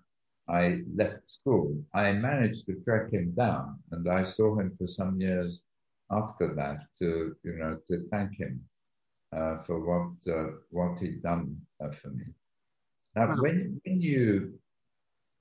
I 0.49 0.81
left 0.95 1.29
school, 1.29 1.83
I 1.93 2.11
managed 2.13 2.65
to 2.67 2.75
track 2.83 3.11
him 3.11 3.31
down, 3.31 3.79
and 3.91 4.07
I 4.07 4.23
saw 4.23 4.59
him 4.59 4.75
for 4.77 4.87
some 4.87 5.19
years 5.19 5.61
after 6.11 6.53
that 6.55 6.85
to, 6.99 7.35
you 7.43 7.53
know, 7.53 7.77
to 7.87 8.05
thank 8.09 8.37
him 8.37 8.61
uh, 9.35 9.57
for 9.59 9.79
what 9.79 10.33
uh, 10.33 10.51
what 10.69 10.99
he'd 10.99 11.21
done 11.21 11.57
uh, 11.83 11.89
for 11.91 12.09
me. 12.09 12.25
Now, 13.15 13.29
wow. 13.29 13.41
when 13.41 13.81
when 13.85 14.01
you 14.01 14.53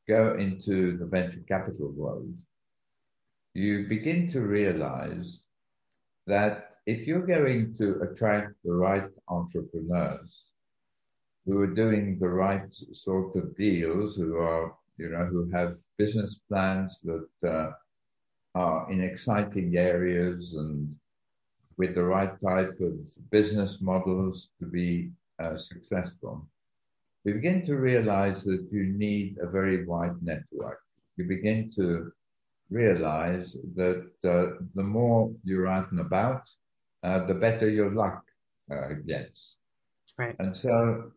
go 0.09 0.35
into 0.35 0.97
the 0.99 1.07
venture 1.07 1.45
capital 1.49 1.91
world, 1.93 2.35
you 3.55 3.87
begin 3.89 4.29
to 4.29 4.41
realize 4.41 5.41
that 6.27 6.77
if 6.87 7.07
you're 7.07 7.27
going 7.27 7.75
to 7.75 8.01
attract 8.01 8.55
the 8.65 8.73
right 8.73 9.11
entrepreneurs 9.29 10.47
who 11.45 11.61
are 11.61 11.75
doing 11.75 12.19
the 12.19 12.29
right 12.29 12.75
sort 12.93 13.37
of 13.37 13.57
deals, 13.57 14.17
who 14.17 14.37
are, 14.37 14.75
you 14.99 15.09
know, 15.11 15.25
who 15.27 15.49
have 15.51 15.77
business 15.97 16.41
plans 16.49 17.01
that 17.03 17.49
uh, 17.49 17.71
are 18.57 18.91
in 18.91 19.03
exciting 19.03 19.77
areas 19.77 20.55
and 20.55 20.97
with 21.77 21.95
the 21.95 22.03
right 22.03 22.35
type 22.41 22.75
of 22.81 22.95
business 23.31 23.79
models 23.83 24.49
to 24.59 24.67
be 24.67 25.11
uh, 25.43 25.57
successful, 25.57 26.49
we 27.25 27.33
begin 27.35 27.61
to 27.67 27.77
realize 27.77 28.45
that 28.45 28.67
you 28.73 28.85
need 28.87 29.37
a 29.43 29.47
very 29.47 29.85
wide 29.85 30.17
network. 30.23 30.81
You 31.19 31.25
begin 31.25 31.71
to 31.77 32.13
realize 32.71 33.57
that 33.75 34.11
uh, 34.25 34.65
the 34.75 34.83
more 34.83 35.31
you're 35.45 35.69
out 35.69 35.91
and 35.91 36.01
about, 36.01 36.49
uh, 37.03 37.27
the 37.27 37.35
better 37.35 37.69
your 37.69 37.91
luck 37.91 38.23
uh, 38.73 38.95
gets. 39.07 39.57
Right. 40.19 40.37
And 40.39 40.57
so 40.57 41.13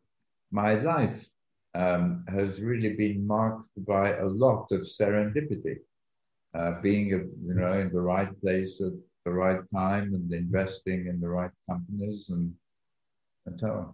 my 0.52 0.74
life 0.74 1.26
um, 1.74 2.26
has 2.28 2.62
really 2.62 2.94
been 2.96 3.26
marked 3.26 3.70
by 3.88 4.18
a 4.18 4.26
lot 4.26 4.68
of 4.72 4.82
serendipity, 4.82 5.78
uh, 6.54 6.82
being 6.82 7.08
you 7.10 7.54
know 7.54 7.74
in 7.74 7.92
the 7.92 8.02
right 8.02 8.40
place 8.42 8.82
at 8.82 8.94
the 9.26 9.32
right 9.32 9.62
time 9.74 10.14
and 10.14 10.32
investing 10.34 11.08
in 11.08 11.20
the 11.20 11.30
right 11.30 11.52
companies 11.70 12.30
and 12.30 12.54
and 13.46 13.60
so 13.60 13.68
on 13.68 13.94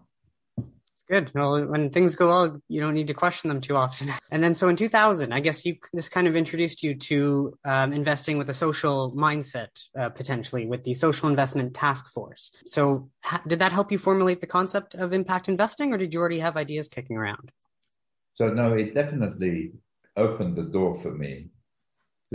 It's 0.58 1.04
good. 1.10 1.32
Well, 1.36 1.66
when 1.66 1.90
things 1.90 2.16
go 2.16 2.28
well, 2.28 2.62
you 2.68 2.80
don't 2.82 2.94
need 2.94 3.08
to 3.08 3.14
question 3.14 3.50
them 3.50 3.62
too 3.62 3.76
often. 3.76 4.14
And 4.32 4.44
then, 4.44 4.56
so 4.56 4.68
in 4.70 4.76
2000, 4.76 5.34
I 5.34 5.40
guess 5.40 5.66
you 5.66 5.76
this 5.94 6.10
kind 6.10 6.28
of 6.28 6.36
introduced 6.36 6.84
you 6.84 6.96
to 6.96 7.58
um, 7.66 7.94
investing 7.94 8.38
with 8.38 8.50
a 8.50 8.54
social 8.54 9.12
mindset, 9.14 9.74
uh, 9.98 10.10
potentially 10.10 10.66
with 10.66 10.84
the 10.84 10.94
Social 10.94 11.30
Investment 11.30 11.74
Task 11.74 12.12
Force. 12.12 12.52
So, 12.66 13.10
ha- 13.24 13.44
did 13.48 13.60
that 13.60 13.72
help 13.72 13.92
you 13.92 13.98
formulate 13.98 14.42
the 14.42 14.48
concept 14.48 14.96
of 14.96 15.14
impact 15.14 15.48
investing, 15.48 15.94
or 15.94 15.98
did 15.98 16.14
you 16.14 16.20
already 16.20 16.40
have 16.40 16.58
ideas 16.58 16.88
kicking 16.90 17.18
around? 17.18 17.52
So, 18.34 18.48
no, 18.48 18.74
it 18.74 18.94
definitely 18.94 19.74
opened 20.18 20.56
the 20.56 20.64
door 20.78 20.96
for 20.96 21.12
me 21.12 21.50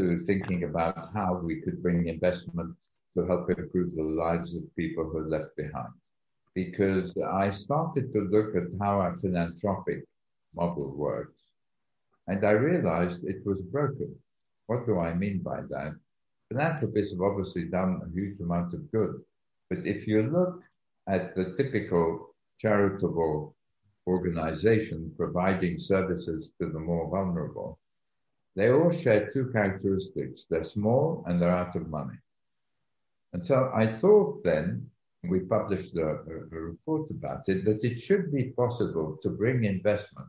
to 0.00 0.18
thinking 0.20 0.64
about 0.64 1.12
how 1.12 1.34
we 1.34 1.60
could 1.60 1.82
bring 1.82 2.08
investment 2.08 2.74
to 3.14 3.26
help 3.26 3.50
improve 3.50 3.94
the 3.94 4.02
lives 4.02 4.54
of 4.54 4.74
people 4.74 5.04
who 5.04 5.18
are 5.18 5.28
left 5.28 5.54
behind 5.56 5.92
because 6.54 7.16
I 7.18 7.50
started 7.50 8.12
to 8.12 8.20
look 8.22 8.56
at 8.56 8.78
how 8.80 9.00
a 9.02 9.16
philanthropic 9.16 10.04
model 10.54 10.90
works. 10.96 11.38
And 12.28 12.44
I 12.46 12.52
realized 12.52 13.24
it 13.24 13.44
was 13.44 13.60
broken. 13.60 14.16
What 14.66 14.86
do 14.86 14.98
I 14.98 15.14
mean 15.14 15.38
by 15.42 15.60
that? 15.68 15.94
Philanthropists 16.48 17.12
have 17.12 17.22
obviously 17.22 17.64
done 17.64 18.00
a 18.02 18.10
huge 18.12 18.40
amount 18.40 18.72
of 18.74 18.90
good. 18.90 19.20
But 19.68 19.86
if 19.86 20.06
you 20.06 20.22
look 20.22 20.62
at 21.08 21.34
the 21.34 21.54
typical 21.56 22.34
charitable 22.58 23.54
organization 24.06 25.12
providing 25.16 25.78
services 25.78 26.50
to 26.60 26.70
the 26.70 26.80
more 26.80 27.08
vulnerable, 27.10 27.79
they 28.56 28.70
all 28.70 28.90
share 28.90 29.28
two 29.28 29.50
characteristics. 29.52 30.46
They're 30.48 30.64
small 30.64 31.24
and 31.26 31.40
they're 31.40 31.56
out 31.56 31.76
of 31.76 31.88
money. 31.88 32.18
And 33.32 33.46
so 33.46 33.70
I 33.74 33.86
thought 33.86 34.42
then 34.42 34.90
we 35.22 35.40
published 35.40 35.96
a, 35.96 36.08
a, 36.08 36.48
report 36.50 37.10
about 37.10 37.48
it, 37.48 37.64
that 37.64 37.84
it 37.84 38.00
should 38.00 38.32
be 38.32 38.44
possible 38.50 39.18
to 39.22 39.28
bring 39.28 39.64
investment 39.64 40.28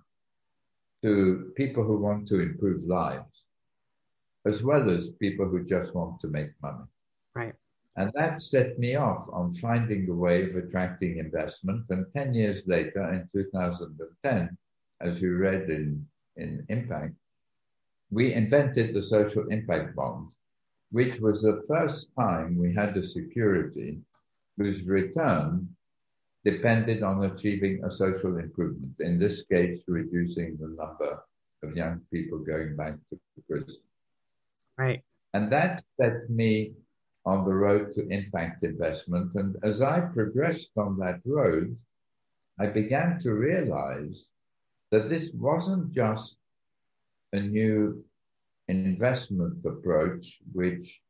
to 1.01 1.51
people 1.55 1.83
who 1.83 1.97
want 1.97 2.27
to 2.27 2.41
improve 2.41 2.83
lives, 2.83 3.43
as 4.45 4.61
well 4.61 4.89
as 4.89 5.09
people 5.19 5.47
who 5.47 5.63
just 5.63 5.95
want 5.95 6.19
to 6.19 6.27
make 6.27 6.49
money. 6.61 6.85
Right. 7.33 7.55
And 7.95 8.11
that 8.13 8.41
set 8.41 8.77
me 8.77 8.95
off 8.95 9.27
on 9.31 9.53
finding 9.53 10.09
a 10.09 10.13
way 10.13 10.43
of 10.43 10.55
attracting 10.55 11.17
investment. 11.17 11.85
And 11.89 12.05
10 12.13 12.33
years 12.33 12.63
later, 12.67 13.11
in 13.13 13.27
2010, 13.31 14.57
as 15.01 15.21
you 15.21 15.37
read 15.37 15.69
in, 15.69 16.05
in 16.37 16.65
Impact, 16.69 17.15
we 18.11 18.33
invented 18.33 18.93
the 18.93 19.01
social 19.01 19.47
impact 19.47 19.95
bond, 19.95 20.31
which 20.91 21.19
was 21.19 21.41
the 21.41 21.63
first 21.67 22.11
time 22.19 22.57
we 22.57 22.73
had 22.73 22.95
a 22.97 23.03
security 23.03 23.99
whose 24.57 24.83
return 24.83 25.67
depended 26.43 27.03
on 27.03 27.23
achieving 27.23 27.83
a 27.83 27.91
social 27.91 28.37
improvement, 28.37 28.99
in 28.99 29.17
this 29.17 29.43
case, 29.43 29.79
reducing 29.87 30.57
the 30.57 30.67
number 30.67 31.23
of 31.63 31.75
young 31.75 32.01
people 32.11 32.39
going 32.39 32.75
back 32.75 32.95
to 33.09 33.19
prison. 33.47 33.81
Right. 34.77 35.03
And 35.33 35.51
that 35.51 35.83
set 35.99 36.29
me 36.29 36.73
on 37.25 37.45
the 37.45 37.53
road 37.53 37.91
to 37.93 38.07
impact 38.09 38.63
investment. 38.63 39.35
And 39.35 39.55
as 39.63 39.81
I 39.81 40.01
progressed 40.01 40.71
on 40.75 40.97
that 40.97 41.21
road, 41.25 41.77
I 42.59 42.67
began 42.67 43.19
to 43.21 43.33
realize 43.33 44.25
that 44.89 45.07
this 45.07 45.31
wasn't 45.33 45.93
just 45.93 46.35
a 47.33 47.39
new 47.39 48.03
investment 48.67 49.57
approach, 49.65 50.39
which 50.53 51.01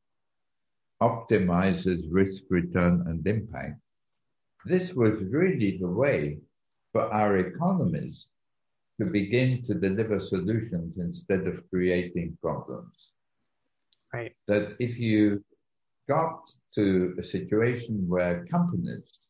optimizes 1.01 2.08
risk, 2.10 2.44
return, 2.50 3.04
and 3.08 3.25
impact. 3.25 3.80
This 4.66 4.94
was 4.94 5.22
really 5.24 5.78
the 5.78 5.88
way 5.88 6.40
for 6.92 7.12
our 7.12 7.38
economies 7.38 8.28
to 9.00 9.06
begin 9.06 9.63
to 9.63 9.74
deliver 9.74 10.20
solutions 10.20 10.98
instead 10.98 11.48
of 11.48 11.68
creating 11.70 12.38
problems. 12.42 13.12
Right. 14.13 14.36
That 14.48 14.75
if 14.80 15.00
you 15.00 15.44
got 16.08 16.51
to 16.75 17.16
a 17.18 17.24
situation 17.24 18.08
where 18.08 18.46
companies 18.46 19.22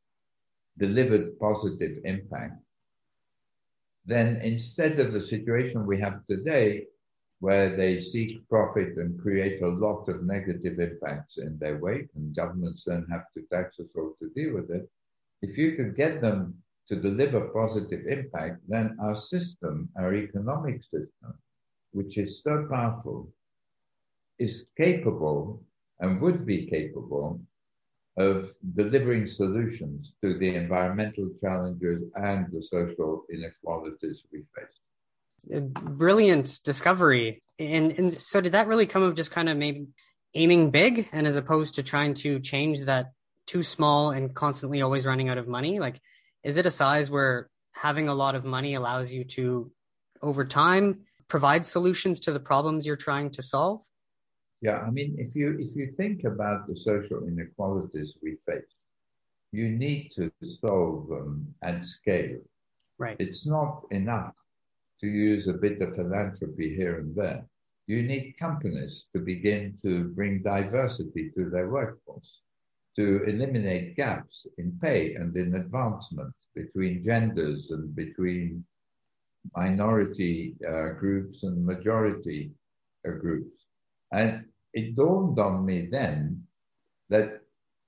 delivered 0.78 1.40
positive 1.40 2.00
impact, 2.04 2.60
then 4.06 4.38
instead 4.38 5.00
of 5.00 5.12
the 5.12 5.22
situation 5.22 5.86
we 5.86 6.00
have 6.00 6.26
today, 6.26 6.86
where 7.40 7.76
they 7.76 8.00
seek 8.00 8.48
profit 8.50 8.98
and 8.98 9.20
create 9.20 9.62
a 9.62 9.68
lot 9.68 10.08
of 10.08 10.24
negative 10.24 10.80
impacts 10.80 11.38
in 11.38 11.58
their 11.58 11.78
wake, 11.78 12.08
and 12.16 12.36
governments 12.36 12.84
then 12.86 13.06
have 13.10 13.26
to 13.34 13.42
tax 13.52 13.80
us 13.80 13.88
all 13.96 14.14
to 14.20 14.30
deal 14.30 14.54
with 14.54 14.70
it. 14.70 14.90
If 15.42 15.58
you 15.58 15.76
could 15.76 15.96
get 15.96 16.22
them 16.22 16.62
to 16.88 16.96
deliver 16.96 17.50
positive 17.50 18.06
impact, 18.06 18.62
then 18.68 18.96
our 19.02 19.16
system, 19.16 19.90
our 19.98 20.14
economic 20.14 20.84
system, 20.84 21.34
which 21.92 22.18
is 22.18 22.44
so 22.44 22.68
powerful, 22.70 23.32
is 24.38 24.66
capable 24.78 25.64
and 26.00 26.22
would 26.22 26.46
be 26.46 26.68
capable 26.68 27.40
of 28.18 28.54
delivering 28.76 29.26
solutions 29.26 30.16
to 30.22 30.38
the 30.38 30.56
environmental 30.56 31.30
challenges 31.42 32.04
and 32.16 32.52
the 32.52 32.62
social 32.62 33.24
inequalities 33.32 34.24
we 34.32 34.40
face 34.56 34.80
brilliant 35.48 36.60
discovery. 36.64 37.44
And, 37.60 37.98
and 37.98 38.22
so 38.22 38.42
did 38.42 38.54
that 38.54 38.68
really 38.68 38.86
come 38.86 39.04
of 39.04 39.16
just 39.16 39.32
kind 39.32 39.50
of 39.50 39.58
maybe 39.58 39.88
aiming 40.34 40.72
big 40.72 41.08
and 41.12 41.28
as 41.28 41.36
opposed 41.36 41.76
to 41.76 41.84
trying 41.84 42.14
to 42.16 42.40
change 42.40 42.82
that 42.82 43.12
too 43.48 43.64
small 43.64 44.12
and 44.12 44.34
constantly 44.34 44.82
always 44.82 45.06
running 45.06 45.30
out 45.30 45.38
of 45.38 45.48
money? 45.48 45.80
Like, 45.80 46.00
is 46.44 46.58
it 46.58 46.66
a 46.66 46.72
size 46.72 47.10
where 47.10 47.50
having 47.74 48.08
a 48.08 48.16
lot 48.16 48.36
of 48.36 48.46
money 48.46 48.74
allows 48.74 49.12
you 49.12 49.24
to, 49.24 49.72
over 50.22 50.46
time, 50.46 51.02
provide 51.28 51.66
solutions 51.66 52.20
to 52.22 52.32
the 52.32 52.40
problems 52.40 52.86
you're 52.86 52.96
trying 52.96 53.32
to 53.32 53.44
solve? 53.44 53.82
Yeah, 54.62 54.80
I 54.80 54.92
mean, 54.92 55.16
if 55.20 55.36
you 55.36 55.58
if 55.60 55.76
you 55.76 55.92
think 55.92 56.24
about 56.24 56.68
the 56.68 56.76
social 56.76 57.28
inequalities 57.28 58.18
we 58.24 58.38
face, 58.46 58.74
you 59.52 59.70
need 59.70 60.12
to 60.12 60.32
solve 60.44 61.08
them 61.10 61.56
at 61.64 61.86
scale. 61.86 62.40
Right. 62.98 63.18
It's 63.20 63.46
not 63.48 63.84
enough 63.92 64.36
to 65.02 65.08
use 65.08 65.48
a 65.48 65.54
bit 65.54 65.82
of 65.82 65.96
philanthropy 65.96 66.76
here 66.76 67.00
and 67.00 67.16
there. 67.16 67.48
You 67.88 68.04
need 68.04 68.38
companies 68.38 69.08
to 69.14 69.20
begin 69.20 69.78
to 69.84 70.10
bring 70.10 70.42
diversity 70.44 71.32
to 71.36 71.50
their 71.50 71.70
workforce. 71.70 72.42
to 72.96 73.24
eliminate 73.26 73.96
gaps 73.96 74.46
in 74.58 74.78
pay 74.80 75.16
and 75.16 75.36
in 75.38 75.56
advancement 75.56 76.36
between 76.56 77.04
genders 77.04 77.72
and 77.72 77.96
between 77.96 78.66
minority 79.56 80.56
uh, 80.68 80.90
groups 81.00 81.44
and 81.44 81.66
majority 81.66 82.52
uh, 83.08 83.12
groups. 83.12 83.66
And 84.12 84.46
it 84.74 84.96
dawned 84.96 85.38
on 85.40 85.66
me 85.66 85.88
then 85.92 86.44
that 87.10 87.42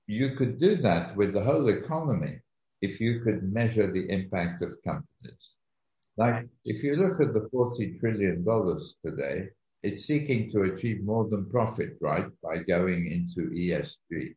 you 0.06 0.36
could 0.36 0.58
do 0.58 0.76
that 0.76 1.16
with 1.16 1.32
the 1.32 1.42
whole 1.42 1.68
economy 1.68 2.40
if 2.82 3.00
you 3.00 3.20
could 3.20 3.52
measure 3.52 3.90
the 3.90 4.08
impact 4.10 4.60
of 4.62 4.82
companies. 4.84 5.44
Like 6.16 6.46
if 6.64 6.82
you 6.82 6.96
look 6.96 7.20
at 7.20 7.32
the 7.32 7.48
$40 7.52 7.98
trillion 7.98 8.44
today, 9.04 9.48
it's 9.82 10.06
seeking 10.06 10.50
to 10.52 10.62
achieve 10.62 11.02
more 11.02 11.28
than 11.28 11.50
profit, 11.50 11.96
right, 12.00 12.26
by 12.42 12.58
going 12.58 13.10
into 13.10 13.50
ESG. 13.50 14.34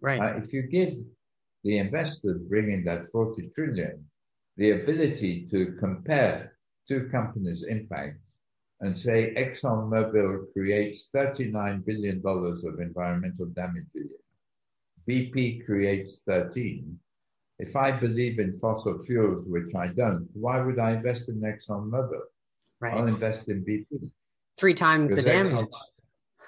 Right. 0.00 0.20
Uh, 0.20 0.36
if 0.42 0.52
you 0.52 0.62
give 0.62 0.94
the 1.64 1.78
investors 1.78 2.40
bringing 2.48 2.84
that 2.84 3.10
40 3.12 3.50
trillion 3.54 4.04
the 4.56 4.72
ability 4.72 5.46
to 5.50 5.76
compare 5.78 6.56
two 6.86 7.08
companies' 7.10 7.64
impact 7.64 8.18
and 8.80 8.98
say 8.98 9.34
ExxonMobil 9.36 10.52
creates 10.52 11.08
$39 11.14 11.84
billion 11.84 12.22
of 12.24 12.80
environmental 12.80 13.46
damage 13.46 13.84
a 13.94 13.98
year. 13.98 14.08
BP 15.08 15.66
creates 15.66 16.22
13. 16.26 16.98
If 17.58 17.76
I 17.76 17.92
believe 17.92 18.38
in 18.38 18.58
fossil 18.58 18.96
fuels, 18.98 19.44
which 19.46 19.74
I 19.74 19.88
don't, 19.88 20.26
why 20.32 20.60
would 20.60 20.78
I 20.78 20.92
invest 20.92 21.28
in 21.28 21.42
ExxonMobil? 21.42 22.20
Right. 22.80 22.94
I'll 22.94 23.06
invest 23.06 23.48
in 23.50 23.62
BP. 23.62 24.10
Three 24.56 24.72
times 24.72 25.14
the 25.14 25.22
damage. 25.22 25.68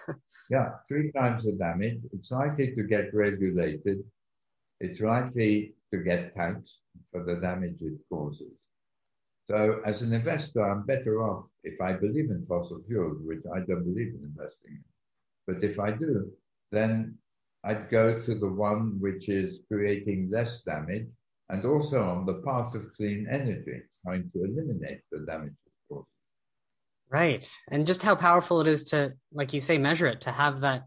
yeah, 0.51 0.71
three 0.89 1.13
times 1.13 1.45
the 1.45 1.53
damage. 1.53 2.01
It's 2.15 2.31
likely 2.31 2.75
to 2.75 2.83
get 2.85 3.13
regulated. 3.13 4.03
It's 4.81 5.01
likely 5.01 5.75
to 5.93 5.99
get 5.99 6.35
taxed 6.35 6.79
for 7.11 7.25
the 7.25 7.37
damage 7.37 7.83
it 7.83 7.99
causes. 8.11 8.53
So, 9.51 9.83
as 9.85 10.01
an 10.01 10.15
investor, 10.15 10.63
I'm 10.63 10.87
better 10.87 11.23
off 11.23 11.45
if 11.65 11.81
I 11.81 11.93
believe 11.93 12.31
in 12.31 12.45
fossil 12.49 12.81
fuels, 12.87 13.19
which 13.25 13.43
I 13.55 13.61
don't 13.61 13.85
believe 13.85 14.15
in 14.15 14.23
investing 14.25 14.73
in. 14.73 14.85
But 15.47 15.63
if 15.63 15.79
I 15.79 15.93
do, 15.93 16.31
then 16.71 17.19
I'd 17.65 17.91
go 17.91 18.21
to 18.21 18.35
the 18.35 18.49
one 18.49 18.99
which 19.01 19.29
is 19.29 19.61
creating 19.69 20.31
less 20.33 20.63
damage 20.63 21.09
and 21.49 21.65
also 21.65 22.03
on 22.03 22.27
the 22.27 22.43
path 22.47 22.75
of 22.75 22.93
clean 22.97 23.27
energy, 23.31 23.83
trying 24.05 24.31
to 24.31 24.45
eliminate 24.45 25.01
the 25.11 25.21
damage 25.21 25.53
it 25.67 25.73
causes. 25.89 26.07
Right. 27.11 27.49
And 27.71 27.87
just 27.87 28.03
how 28.03 28.17
powerful 28.17 28.61
it 28.61 28.67
is 28.67 28.85
to, 28.85 29.15
like 29.33 29.53
you 29.53 29.61
say, 29.61 29.79
measure 29.79 30.07
it, 30.07 30.23
to 30.23 30.33
have 30.33 30.63
that 30.63 30.87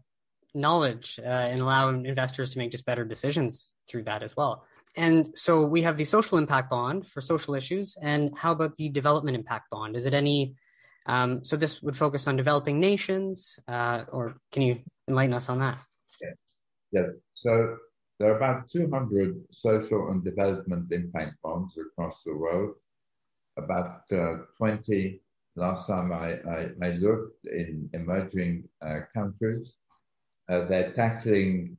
knowledge 0.54 1.20
uh, 1.22 1.28
and 1.28 1.60
allow 1.60 1.88
investors 1.90 2.50
to 2.50 2.58
make 2.58 2.72
just 2.72 2.84
better 2.84 3.04
decisions 3.04 3.68
through 3.88 4.04
that 4.04 4.22
as 4.22 4.36
well. 4.36 4.64
And 4.96 5.30
so 5.34 5.64
we 5.64 5.82
have 5.82 5.98
the 5.98 6.04
social 6.04 6.38
impact 6.38 6.70
bond 6.70 7.06
for 7.06 7.20
social 7.20 7.54
issues. 7.54 7.96
And 8.00 8.36
how 8.36 8.52
about 8.52 8.76
the 8.76 8.88
development 8.88 9.36
impact 9.36 9.70
bond? 9.70 9.94
Is 9.96 10.06
it 10.06 10.14
any? 10.14 10.54
Um, 11.06 11.44
so 11.44 11.56
this 11.56 11.82
would 11.82 11.96
focus 11.96 12.26
on 12.26 12.36
developing 12.36 12.80
nations, 12.80 13.58
uh, 13.68 14.04
or 14.12 14.36
can 14.52 14.62
you 14.62 14.80
enlighten 15.08 15.34
us 15.34 15.48
on 15.48 15.58
that? 15.60 15.78
Yeah. 16.20 16.30
yeah. 16.92 17.06
So 17.34 17.76
there 18.18 18.32
are 18.32 18.36
about 18.36 18.68
200 18.68 19.36
social 19.50 20.10
and 20.10 20.24
development 20.24 20.92
impact 20.92 21.36
bonds 21.42 21.76
across 21.78 22.22
the 22.22 22.36
world. 22.36 22.74
About 23.56 24.02
uh, 24.12 24.44
20 24.58 25.20
last 25.56 25.86
time 25.86 26.12
I, 26.12 26.34
I, 26.48 26.68
I 26.82 26.90
looked 26.92 27.46
in 27.46 27.88
emerging 27.94 28.68
uh, 28.82 29.00
countries. 29.14 29.74
Uh, 30.48 30.66
they're 30.66 30.92
tackling 30.92 31.76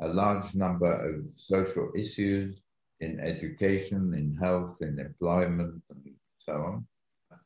a 0.00 0.08
large 0.08 0.54
number 0.54 0.92
of 0.92 1.24
social 1.36 1.90
issues 1.96 2.60
in 3.00 3.20
education, 3.20 4.14
in 4.14 4.32
health, 4.34 4.78
in 4.80 4.98
employment, 4.98 5.82
and 5.90 6.14
so 6.38 6.52
on. 6.52 6.86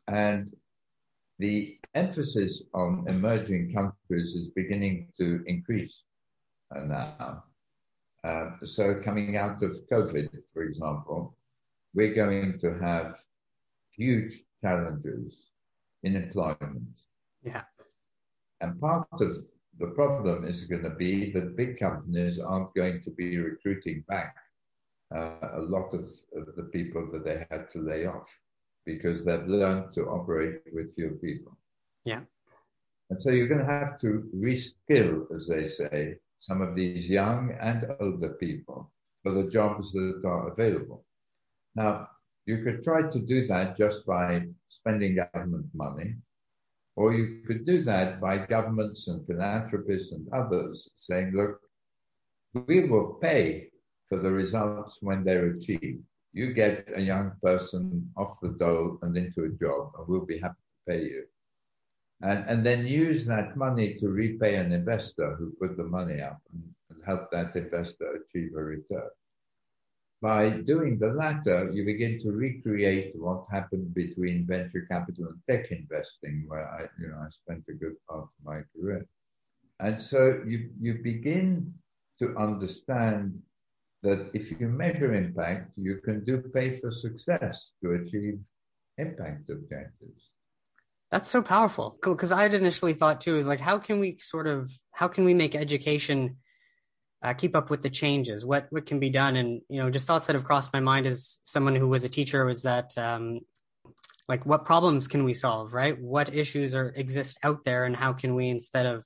And 0.08 0.52
the 1.42 1.76
emphasis 1.94 2.62
on 2.72 3.04
emerging 3.08 3.74
countries 3.74 4.36
is 4.36 4.48
beginning 4.54 5.08
to 5.18 5.42
increase 5.48 6.04
uh, 6.74 6.84
now. 6.84 7.44
Uh, 8.22 8.50
so, 8.64 9.00
coming 9.02 9.36
out 9.36 9.60
of 9.62 9.80
COVID, 9.90 10.28
for 10.54 10.62
example, 10.62 11.36
we're 11.94 12.14
going 12.14 12.60
to 12.60 12.78
have 12.78 13.18
huge 13.90 14.44
challenges 14.62 15.34
in 16.04 16.14
employment. 16.14 16.94
Yeah. 17.42 17.64
And 18.60 18.80
part 18.80 19.08
of 19.20 19.44
the 19.80 19.88
problem 19.88 20.44
is 20.44 20.64
going 20.64 20.84
to 20.84 20.90
be 20.90 21.32
that 21.32 21.56
big 21.56 21.76
companies 21.76 22.38
aren't 22.38 22.72
going 22.74 23.02
to 23.02 23.10
be 23.10 23.36
recruiting 23.38 24.04
back 24.06 24.36
uh, 25.12 25.48
a 25.54 25.62
lot 25.74 25.92
of, 25.92 26.04
of, 26.36 26.54
the 26.56 26.68
people 26.72 27.10
that 27.12 27.24
they 27.24 27.44
had 27.50 27.68
to 27.70 27.80
lay 27.80 28.06
off 28.06 28.30
because 28.84 29.24
they've 29.24 29.46
learned 29.46 29.92
to 29.92 30.02
operate 30.06 30.60
with 30.72 30.94
fewer 30.94 31.16
people. 31.16 31.56
Yeah. 32.04 32.20
And 33.10 33.20
so 33.20 33.30
you're 33.30 33.48
going 33.48 33.60
to 33.60 33.66
have 33.66 33.98
to 34.00 34.28
reskill, 34.34 35.26
as 35.34 35.46
they 35.46 35.68
say, 35.68 36.16
some 36.38 36.60
of 36.60 36.74
these 36.74 37.08
young 37.08 37.56
and 37.60 37.86
older 38.00 38.30
people 38.30 38.90
for 39.22 39.32
the 39.32 39.50
jobs 39.50 39.92
that 39.92 40.22
are 40.24 40.48
available. 40.48 41.04
Now, 41.74 42.08
you 42.46 42.64
could 42.64 42.82
try 42.82 43.02
to 43.08 43.18
do 43.20 43.46
that 43.46 43.76
just 43.76 44.04
by 44.04 44.46
spending 44.68 45.16
government 45.16 45.66
money, 45.74 46.16
or 46.96 47.14
you 47.14 47.42
could 47.46 47.64
do 47.64 47.82
that 47.84 48.20
by 48.20 48.38
governments 48.38 49.08
and 49.08 49.24
philanthropists 49.26 50.12
and 50.12 50.26
others 50.32 50.90
saying, 50.96 51.32
look, 51.34 51.60
we 52.66 52.88
will 52.88 53.14
pay 53.20 53.70
for 54.08 54.18
the 54.18 54.30
results 54.30 54.98
when 55.00 55.24
they're 55.24 55.50
achieved. 55.50 56.02
You 56.32 56.52
get 56.54 56.88
a 56.94 57.00
young 57.00 57.32
person 57.42 58.10
off 58.16 58.40
the 58.40 58.50
dole 58.50 58.98
and 59.02 59.16
into 59.16 59.44
a 59.44 59.50
job, 59.50 59.92
and 59.98 60.08
we'll 60.08 60.26
be 60.26 60.38
happy 60.38 60.54
to 60.54 60.92
pay 60.92 61.02
you. 61.04 61.24
And, 62.22 62.44
and 62.48 62.64
then 62.64 62.86
use 62.86 63.26
that 63.26 63.56
money 63.56 63.94
to 63.94 64.08
repay 64.08 64.54
an 64.54 64.72
investor 64.72 65.34
who 65.34 65.52
put 65.60 65.76
the 65.76 65.84
money 65.84 66.20
up 66.20 66.40
and, 66.52 66.62
and 66.90 67.04
help 67.04 67.30
that 67.32 67.56
investor 67.56 68.22
achieve 68.22 68.52
a 68.56 68.62
return. 68.62 69.10
By 70.22 70.50
doing 70.50 70.98
the 70.98 71.08
latter, 71.08 71.72
you 71.72 71.84
begin 71.84 72.20
to 72.20 72.30
recreate 72.30 73.12
what 73.16 73.44
happened 73.50 73.92
between 73.92 74.46
venture 74.46 74.86
capital 74.88 75.26
and 75.26 75.40
tech 75.50 75.72
investing, 75.72 76.44
where 76.46 76.64
I, 76.68 76.86
you 77.00 77.08
know, 77.08 77.16
I 77.16 77.28
spent 77.30 77.64
a 77.68 77.72
good 77.72 77.96
part 78.08 78.22
of 78.22 78.28
my 78.44 78.62
career. 78.72 79.04
And 79.80 80.00
so 80.00 80.40
you, 80.46 80.70
you 80.80 81.00
begin 81.02 81.74
to 82.20 82.36
understand 82.36 83.42
that 84.02 84.30
if 84.34 84.50
you 84.50 84.68
measure 84.68 85.14
impact, 85.14 85.70
you 85.76 85.98
can 86.04 86.24
do 86.24 86.38
pay 86.38 86.78
for 86.78 86.90
success 86.90 87.72
to 87.82 87.92
achieve 87.92 88.40
impact 88.98 89.48
objectives. 89.50 90.30
That's 91.10 91.28
so 91.28 91.42
powerful. 91.42 91.98
Cool. 92.02 92.14
Because 92.14 92.32
I 92.32 92.42
had 92.42 92.54
initially 92.54 92.94
thought 92.94 93.20
too, 93.20 93.36
is 93.36 93.46
like, 93.46 93.60
how 93.60 93.78
can 93.78 94.00
we 94.00 94.18
sort 94.20 94.46
of, 94.46 94.70
how 94.92 95.08
can 95.08 95.24
we 95.24 95.34
make 95.34 95.54
education 95.54 96.36
uh, 97.22 97.32
keep 97.32 97.54
up 97.54 97.70
with 97.70 97.82
the 97.82 97.90
changes 97.90 98.44
what 98.44 98.66
what 98.70 98.86
can 98.86 98.98
be 98.98 99.10
done 99.10 99.36
and 99.36 99.60
you 99.68 99.80
know 99.80 99.90
just 99.90 100.06
thoughts 100.06 100.26
that 100.26 100.34
have 100.34 100.44
crossed 100.44 100.72
my 100.72 100.80
mind 100.80 101.06
as 101.06 101.38
someone 101.42 101.76
who 101.76 101.88
was 101.88 102.04
a 102.04 102.08
teacher 102.08 102.44
was 102.44 102.62
that 102.62 102.96
um, 102.98 103.40
like 104.28 104.44
what 104.44 104.64
problems 104.64 105.06
can 105.06 105.24
we 105.24 105.34
solve 105.34 105.72
right 105.72 106.00
what 106.00 106.34
issues 106.34 106.74
are 106.74 106.92
exist 106.96 107.38
out 107.42 107.64
there 107.64 107.84
and 107.84 107.96
how 107.96 108.12
can 108.12 108.34
we 108.34 108.48
instead 108.48 108.86
of 108.86 109.04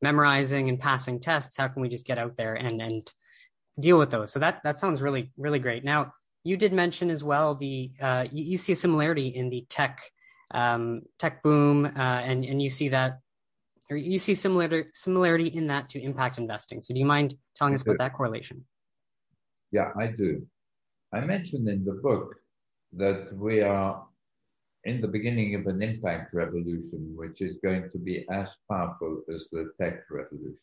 memorizing 0.00 0.68
and 0.68 0.80
passing 0.80 1.20
tests 1.20 1.56
how 1.58 1.68
can 1.68 1.82
we 1.82 1.88
just 1.88 2.06
get 2.06 2.18
out 2.18 2.36
there 2.36 2.54
and 2.54 2.80
and 2.80 3.12
deal 3.80 3.98
with 3.98 4.10
those 4.10 4.32
so 4.32 4.38
that 4.38 4.62
that 4.64 4.78
sounds 4.78 5.00
really 5.00 5.32
really 5.36 5.58
great 5.58 5.84
now 5.84 6.12
you 6.44 6.56
did 6.56 6.72
mention 6.72 7.08
as 7.10 7.22
well 7.22 7.54
the 7.54 7.90
uh, 8.00 8.26
you, 8.30 8.44
you, 8.44 8.58
see 8.58 8.72
a 8.72 8.76
similarity 8.76 9.28
in 9.28 9.48
the 9.48 9.64
tech 9.68 10.00
um, 10.50 11.02
tech 11.18 11.42
boom 11.42 11.86
uh, 11.86 11.88
and 11.98 12.44
and 12.44 12.60
you 12.60 12.68
see 12.68 12.88
that 12.88 13.20
or 13.92 13.96
you 13.96 14.18
see 14.18 14.34
similar 14.34 14.86
similarity 14.94 15.48
in 15.48 15.66
that 15.66 15.88
to 15.90 16.00
impact 16.00 16.38
investing. 16.38 16.80
So 16.80 16.94
do 16.94 17.00
you 17.00 17.06
mind 17.06 17.34
telling 17.56 17.74
us 17.74 17.82
about 17.82 17.98
that 17.98 18.14
correlation? 18.14 18.64
Yeah, 19.70 19.90
I 19.98 20.06
do. 20.06 20.46
I 21.12 21.20
mentioned 21.20 21.68
in 21.68 21.84
the 21.84 22.00
book 22.02 22.36
that 22.94 23.28
we 23.36 23.60
are 23.60 24.04
in 24.84 25.00
the 25.00 25.08
beginning 25.08 25.54
of 25.54 25.66
an 25.66 25.82
impact 25.82 26.34
revolution, 26.34 27.12
which 27.14 27.40
is 27.42 27.58
going 27.62 27.90
to 27.90 27.98
be 27.98 28.26
as 28.30 28.56
powerful 28.70 29.22
as 29.32 29.48
the 29.52 29.70
tech 29.80 30.04
revolution. 30.10 30.58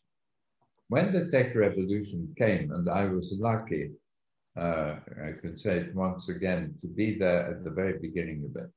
When 0.90 1.12
the 1.12 1.30
tech 1.30 1.54
revolution 1.54 2.34
came, 2.36 2.72
and 2.72 2.90
I 2.90 3.04
was 3.04 3.32
lucky, 3.38 3.92
uh, 4.56 4.96
I 5.24 5.40
can 5.40 5.56
say 5.56 5.76
it 5.76 5.94
once 5.94 6.28
again, 6.28 6.74
to 6.80 6.88
be 6.88 7.16
there 7.16 7.46
at 7.48 7.62
the 7.62 7.70
very 7.70 8.00
beginning 8.00 8.44
of 8.44 8.60
it, 8.60 8.70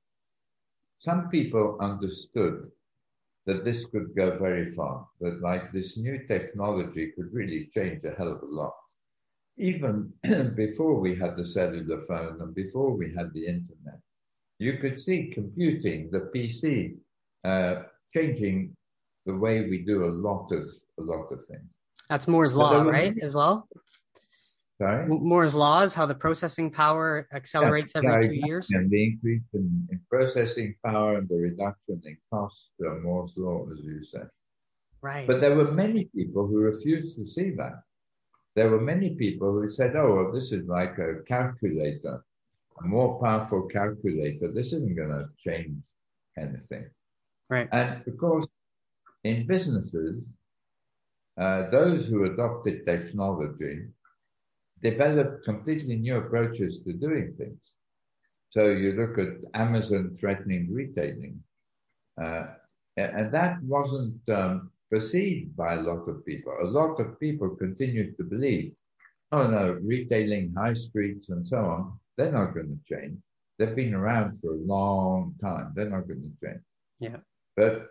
some 0.99 1.32
people 1.32 1.76
understood 1.82 2.71
that 3.47 3.65
this 3.65 3.88
could 3.88 4.15
go 4.15 4.38
very 4.38 4.71
far, 4.73 5.08
that 5.21 5.41
like 5.41 5.71
this 5.71 5.97
new 5.97 6.19
technology 6.28 7.13
could 7.15 7.34
really 7.34 7.71
change 7.73 8.04
a 8.04 8.12
hell 8.12 8.32
of 8.32 8.43
a 8.43 8.45
lot. 8.45 8.78
Even 9.58 10.13
before 10.56 10.99
we 10.99 11.15
had 11.15 11.36
the 11.36 11.47
cellular 11.47 11.99
phone 12.04 12.39
and 12.41 12.54
before 12.54 12.95
we 12.95 13.12
had 13.12 13.34
the 13.34 13.47
internet, 13.47 13.99
you 14.60 14.78
could 14.78 14.99
see 14.99 15.32
computing, 15.34 16.12
the 16.12 16.30
PC, 16.32 16.95
uh, 17.43 17.86
changing 18.13 18.76
the 19.26 19.36
way 19.36 19.67
we 19.67 19.80
do 19.80 20.04
a 20.04 20.13
lot 20.28 20.52
of 20.52 20.71
a 20.99 21.02
lot 21.02 21.32
of 21.32 21.43
things. 21.47 21.72
That's 22.09 22.27
Moore's 22.27 22.55
law, 22.55 22.81
right? 22.81 23.15
As 23.21 23.33
well. 23.33 23.67
Sorry. 24.81 25.07
Moore's 25.07 25.55
law 25.55 25.81
is 25.83 25.93
how 25.93 26.05
the 26.05 26.15
processing 26.15 26.69
power 26.71 27.27
accelerates 27.33 27.95
every 27.95 28.09
two 28.09 28.17
exactly. 28.17 28.41
years. 28.45 28.67
And 28.71 28.89
the 28.89 29.03
increase 29.03 29.43
in, 29.53 29.87
in 29.91 30.01
processing 30.09 30.75
power 30.83 31.17
and 31.17 31.29
the 31.29 31.35
reduction 31.35 32.01
in 32.03 32.17
cost 32.31 32.71
are 32.83 32.99
Moore's 32.99 33.33
law, 33.37 33.65
as 33.71 33.79
you 33.83 34.03
said. 34.03 34.27
Right. 35.01 35.27
But 35.27 35.41
there 35.41 35.55
were 35.55 35.71
many 35.71 36.09
people 36.15 36.47
who 36.47 36.57
refused 36.57 37.15
to 37.17 37.27
see 37.27 37.51
that. 37.51 37.83
There 38.55 38.69
were 38.69 38.81
many 38.81 39.15
people 39.15 39.51
who 39.53 39.69
said, 39.69 39.95
oh, 39.95 40.15
well, 40.15 40.31
this 40.31 40.51
is 40.51 40.67
like 40.67 40.97
a 40.97 41.23
calculator, 41.27 42.23
a 42.83 42.87
more 42.87 43.19
powerful 43.21 43.63
calculator. 43.67 44.51
This 44.51 44.67
isn't 44.73 44.95
going 44.95 45.09
to 45.09 45.25
change 45.45 45.77
anything. 46.37 46.89
Right. 47.49 47.69
And 47.71 48.05
of 48.07 48.17
course, 48.17 48.47
in 49.23 49.47
businesses, 49.47 50.21
uh, 51.39 51.69
those 51.69 52.08
who 52.08 52.26
adopted 52.26 52.86
technology 52.86 53.88
developed 54.82 55.46
completely 55.46 55.96
new 55.96 56.17
approaches 56.17 56.82
to 56.84 56.93
doing 56.93 57.34
things. 57.38 57.74
So 58.50 58.69
you 58.69 58.93
look 58.93 59.17
at 59.17 59.43
Amazon 59.56 60.13
threatening 60.13 60.72
retailing, 60.72 61.41
uh, 62.22 62.46
and 62.98 63.34
that 63.34 63.62
wasn't 63.63 64.30
um, 64.30 64.69
perceived 64.91 65.56
by 65.56 65.74
a 65.74 65.82
lot 65.82 66.08
of 66.08 66.24
people. 66.24 66.54
A 66.62 66.65
lot 66.65 67.00
of 67.00 67.19
people 67.19 67.56
continued 67.56 68.15
to 68.17 68.24
believe, 68.24 68.74
oh 69.32 69.48
no, 69.48 69.80
retailing 69.82 70.54
high 70.56 70.74
streets 70.74 71.30
and 71.30 71.48
so 71.48 71.58
on, 71.58 72.00
they're 72.15 72.32
not 72.32 72.54
going 72.54 72.78
to 72.78 72.96
change. 72.96 73.17
They've 73.58 73.76
been 73.76 73.96
around 73.96 74.39
for 74.39 74.52
a 74.54 74.58
long 74.58 75.34
time. 75.41 75.74
They're 75.76 75.89
not 75.89 76.08
going 76.08 76.22
to 76.22 76.46
change. 76.46 76.62
Yeah. 77.00 77.17
But 77.56 77.88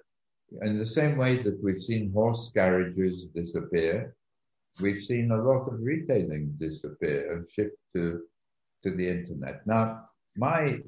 in 0.60 0.78
the 0.78 0.86
same 0.86 1.16
way 1.16 1.36
that 1.36 1.62
we've 1.62 1.80
seen 1.80 2.12
horse 2.12 2.50
carriages 2.52 3.26
disappear, 3.34 4.14
we've 4.80 5.02
seen 5.02 5.30
a 5.30 5.42
lot 5.42 5.68
of 5.68 5.80
retailing 5.80 6.54
disappear 6.58 7.32
and 7.32 7.48
shift 7.48 7.76
to, 7.94 8.22
to 8.82 8.90
the 8.90 9.08
internet. 9.08 9.66
Now, 9.66 10.08
my 10.36 10.78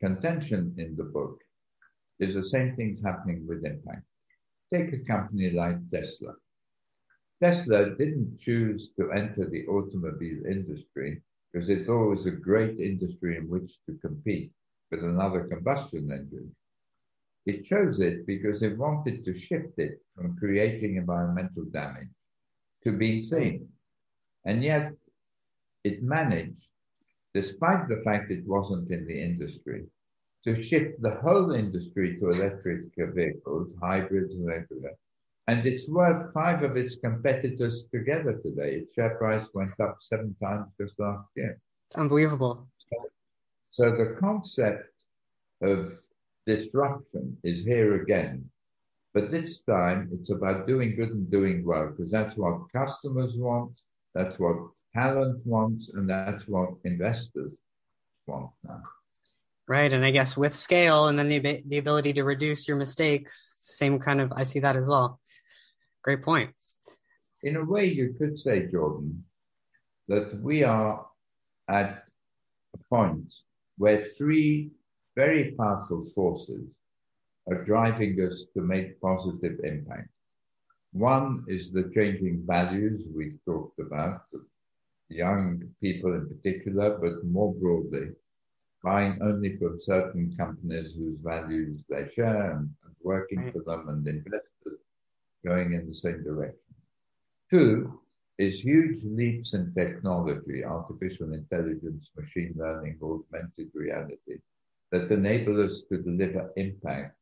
contention 0.00 0.74
in 0.78 0.96
the 0.96 1.04
book 1.04 1.38
is 2.18 2.34
the 2.34 2.44
same 2.44 2.74
thing's 2.74 3.02
happening 3.02 3.46
with 3.46 3.64
impact. 3.64 4.06
Take 4.72 4.92
a 4.92 5.04
company 5.04 5.50
like 5.50 5.88
Tesla. 5.90 6.34
Tesla 7.42 7.90
didn't 7.96 8.38
choose 8.38 8.92
to 8.98 9.12
enter 9.12 9.48
the 9.48 9.66
automobile 9.66 10.46
industry 10.46 11.20
because 11.52 11.68
it 11.68 11.84
thought 11.84 12.06
it 12.06 12.10
was 12.10 12.26
a 12.26 12.30
great 12.30 12.78
industry 12.78 13.36
in 13.36 13.48
which 13.48 13.72
to 13.86 13.98
compete 13.98 14.52
with 14.90 15.02
another 15.02 15.48
combustion 15.48 16.10
engine. 16.12 16.54
It 17.44 17.64
chose 17.64 18.00
it 18.00 18.26
because 18.26 18.62
it 18.62 18.78
wanted 18.78 19.24
to 19.24 19.36
shift 19.36 19.78
it 19.78 20.00
from 20.14 20.36
creating 20.36 20.96
environmental 20.96 21.64
damage 21.64 22.08
to 22.84 22.92
being 22.92 23.28
clean. 23.28 23.68
And 24.44 24.62
yet 24.62 24.92
it 25.84 26.02
managed, 26.02 26.68
despite 27.34 27.88
the 27.88 28.00
fact 28.02 28.30
it 28.30 28.46
wasn't 28.46 28.90
in 28.90 29.06
the 29.06 29.20
industry, 29.20 29.86
to 30.44 30.60
shift 30.60 31.00
the 31.02 31.16
whole 31.22 31.52
industry 31.52 32.16
to 32.18 32.28
electric 32.28 32.86
vehicles, 32.96 33.74
hybrids, 33.80 34.34
and 34.34 34.50
everything. 34.50 34.94
And 35.48 35.66
it's 35.66 35.88
worth 35.88 36.32
five 36.32 36.62
of 36.62 36.76
its 36.76 36.96
competitors 36.96 37.84
together 37.92 38.40
today. 38.42 38.76
Its 38.76 38.94
share 38.94 39.16
price 39.16 39.48
went 39.54 39.78
up 39.80 39.96
seven 40.00 40.36
times 40.42 40.66
just 40.80 40.98
last 40.98 41.28
year. 41.34 41.58
Unbelievable. 41.96 42.68
So, 42.78 42.96
so 43.70 43.90
the 43.96 44.16
concept 44.20 44.92
of 45.60 45.98
disruption 46.46 47.36
is 47.44 47.64
here 47.64 48.02
again. 48.02 48.44
But 49.14 49.30
this 49.30 49.62
time 49.62 50.08
it's 50.12 50.30
about 50.30 50.66
doing 50.66 50.96
good 50.96 51.10
and 51.10 51.30
doing 51.30 51.64
well, 51.64 51.90
because 51.90 52.10
that's 52.10 52.36
what 52.36 52.72
customers 52.74 53.34
want, 53.36 53.78
that's 54.14 54.38
what 54.38 54.56
talent 54.94 55.46
wants, 55.46 55.90
and 55.90 56.08
that's 56.08 56.48
what 56.48 56.70
investors 56.84 57.56
want 58.26 58.50
now. 58.64 58.82
Right, 59.68 59.92
and 59.92 60.04
I 60.04 60.10
guess 60.10 60.36
with 60.36 60.54
scale 60.54 61.08
and 61.08 61.18
then 61.18 61.28
the 61.28 61.62
the 61.66 61.78
ability 61.78 62.14
to 62.14 62.24
reduce 62.24 62.66
your 62.66 62.76
mistakes, 62.76 63.52
same 63.56 63.98
kind 63.98 64.20
of 64.20 64.32
I 64.34 64.42
see 64.44 64.60
that 64.60 64.76
as 64.76 64.86
well. 64.86 65.20
Great 66.02 66.22
point. 66.22 66.50
In 67.42 67.56
a 67.56 67.64
way, 67.64 67.86
you 67.86 68.14
could 68.18 68.38
say, 68.38 68.66
Jordan, 68.66 69.24
that 70.08 70.40
we 70.42 70.64
are 70.64 71.06
at 71.68 72.08
a 72.74 72.78
point 72.88 73.34
where 73.78 74.00
three 74.00 74.70
very 75.14 75.52
powerful 75.52 76.02
forces 76.14 76.64
are 77.48 77.64
driving 77.64 78.18
us 78.20 78.44
to 78.54 78.60
make 78.62 79.00
positive 79.00 79.60
impact. 79.64 80.08
One 80.92 81.44
is 81.48 81.72
the 81.72 81.90
changing 81.94 82.44
values 82.46 83.02
we've 83.14 83.38
talked 83.44 83.78
about, 83.78 84.24
young 85.08 85.62
people 85.80 86.14
in 86.14 86.28
particular, 86.28 86.98
but 86.98 87.24
more 87.24 87.54
broadly, 87.54 88.10
buying 88.82 89.18
only 89.22 89.56
from 89.56 89.80
certain 89.80 90.34
companies 90.36 90.94
whose 90.94 91.18
values 91.22 91.84
they 91.88 92.08
share 92.08 92.52
and, 92.52 92.70
working 93.04 93.40
mm. 93.40 93.52
for 93.52 93.62
them 93.64 93.88
and 93.88 94.06
investors 94.06 94.78
going 95.44 95.72
in 95.72 95.88
the 95.88 95.94
same 95.94 96.22
direction. 96.22 96.74
Two 97.50 98.00
is 98.38 98.60
huge 98.60 99.04
leaps 99.04 99.54
in 99.54 99.72
technology, 99.72 100.64
artificial 100.64 101.32
intelligence, 101.34 102.10
machine 102.16 102.54
learning, 102.56 102.98
augmented 103.02 103.70
reality, 103.74 104.38
that 104.92 105.10
enable 105.10 105.62
us 105.64 105.82
to 105.88 105.98
deliver 105.98 106.52
impact 106.56 107.16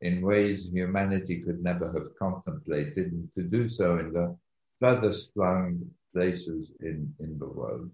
in 0.00 0.22
ways 0.22 0.70
humanity 0.72 1.42
could 1.42 1.62
never 1.62 1.92
have 1.92 2.14
contemplated, 2.18 3.12
and 3.12 3.28
to 3.34 3.42
do 3.42 3.68
so 3.68 3.98
in 3.98 4.12
the 4.12 4.36
furthest 4.80 5.32
flung 5.34 5.84
places 6.14 6.70
in, 6.80 7.12
in 7.20 7.38
the 7.38 7.46
world. 7.48 7.90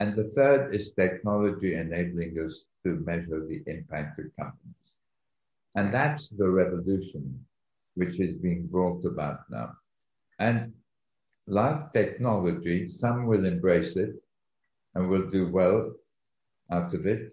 And 0.00 0.16
the 0.16 0.24
third 0.24 0.74
is 0.74 0.92
technology 0.92 1.74
enabling 1.74 2.38
us 2.38 2.64
to 2.84 3.02
measure 3.06 3.46
the 3.46 3.62
impact 3.66 4.18
of 4.20 4.26
companies. 4.38 4.90
And 5.74 5.92
that's 5.92 6.28
the 6.28 6.48
revolution 6.48 7.44
which 7.94 8.20
is 8.20 8.36
being 8.36 8.66
brought 8.66 9.04
about 9.04 9.40
now. 9.50 9.76
And 10.38 10.72
like 11.46 11.92
technology, 11.92 12.88
some 12.88 13.26
will 13.26 13.44
embrace 13.44 13.96
it 13.96 14.14
and 14.94 15.08
will 15.08 15.28
do 15.28 15.50
well 15.50 15.92
out 16.70 16.94
of 16.94 17.06
it, 17.06 17.31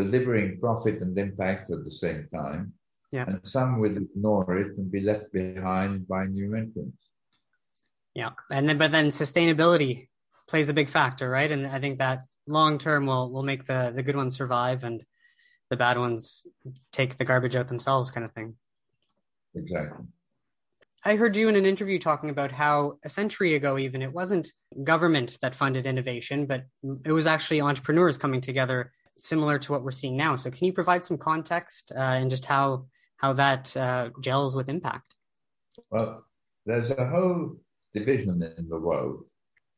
delivering 0.00 0.60
profit 0.60 0.96
and 1.02 1.18
impact 1.18 1.70
at 1.70 1.84
the 1.84 1.90
same 1.90 2.28
time. 2.32 2.72
Yeah. 3.10 3.24
And 3.26 3.40
some 3.56 3.80
will 3.80 3.96
ignore 3.96 4.56
it 4.62 4.70
and 4.76 4.90
be 4.90 5.00
left 5.00 5.32
behind 5.32 6.06
by 6.06 6.26
new 6.26 6.54
entrants. 6.54 7.02
Yeah. 8.14 8.32
And 8.50 8.68
then, 8.68 8.78
but 8.78 8.92
then 8.92 9.08
sustainability 9.08 10.08
plays 10.46 10.68
a 10.68 10.74
big 10.74 10.88
factor, 10.88 11.28
right? 11.28 11.50
And 11.50 11.66
I 11.66 11.78
think 11.78 11.98
that 11.98 12.24
long 12.46 12.78
term 12.78 13.06
will 13.06 13.30
will 13.30 13.42
make 13.42 13.66
the 13.66 13.92
the 13.94 14.02
good 14.02 14.16
ones 14.16 14.36
survive 14.36 14.82
and 14.82 15.04
the 15.70 15.76
bad 15.76 15.98
ones 15.98 16.46
take 16.92 17.18
the 17.18 17.24
garbage 17.24 17.56
out 17.56 17.68
themselves, 17.68 18.10
kind 18.10 18.24
of 18.24 18.32
thing. 18.32 18.56
Exactly. 19.54 20.06
I 21.04 21.14
heard 21.14 21.36
you 21.36 21.48
in 21.48 21.56
an 21.56 21.66
interview 21.66 21.98
talking 21.98 22.30
about 22.30 22.50
how 22.52 22.98
a 23.04 23.08
century 23.08 23.54
ago, 23.54 23.78
even 23.78 24.02
it 24.02 24.12
wasn't 24.12 24.52
government 24.82 25.38
that 25.42 25.54
funded 25.54 25.86
innovation, 25.86 26.46
but 26.46 26.64
it 27.04 27.12
was 27.12 27.26
actually 27.26 27.60
entrepreneurs 27.60 28.18
coming 28.18 28.40
together, 28.40 28.92
similar 29.18 29.58
to 29.58 29.72
what 29.72 29.82
we're 29.82 29.90
seeing 29.90 30.16
now. 30.16 30.36
So, 30.36 30.50
can 30.50 30.64
you 30.66 30.72
provide 30.72 31.04
some 31.04 31.18
context 31.18 31.92
uh, 31.94 32.00
and 32.00 32.30
just 32.30 32.44
how 32.44 32.86
how 33.16 33.32
that 33.34 33.76
uh, 33.76 34.10
gels 34.20 34.54
with 34.54 34.68
impact? 34.68 35.14
Well, 35.90 36.24
there's 36.66 36.90
a 36.90 37.06
whole 37.08 37.56
division 37.94 38.42
in 38.58 38.68
the 38.68 38.78
world 38.78 39.24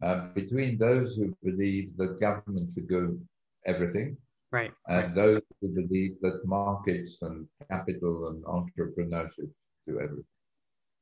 uh, 0.03 0.29
between 0.35 0.79
those 0.79 1.17
who 1.17 1.35
believe 1.43 1.97
that 1.97 2.21
government 2.21 2.71
should 2.73 2.89
do 2.89 3.21
everything, 3.67 4.17
right, 4.53 4.73
and 4.89 5.07
right. 5.07 5.15
those 5.15 5.43
who 5.61 5.69
believe 5.69 6.17
that 6.23 6.41
markets 6.45 7.19
and 7.23 7.47
capital 7.71 8.29
and 8.29 8.45
entrepreneurship 8.45 9.51
do 9.87 10.01
everything. 10.01 10.25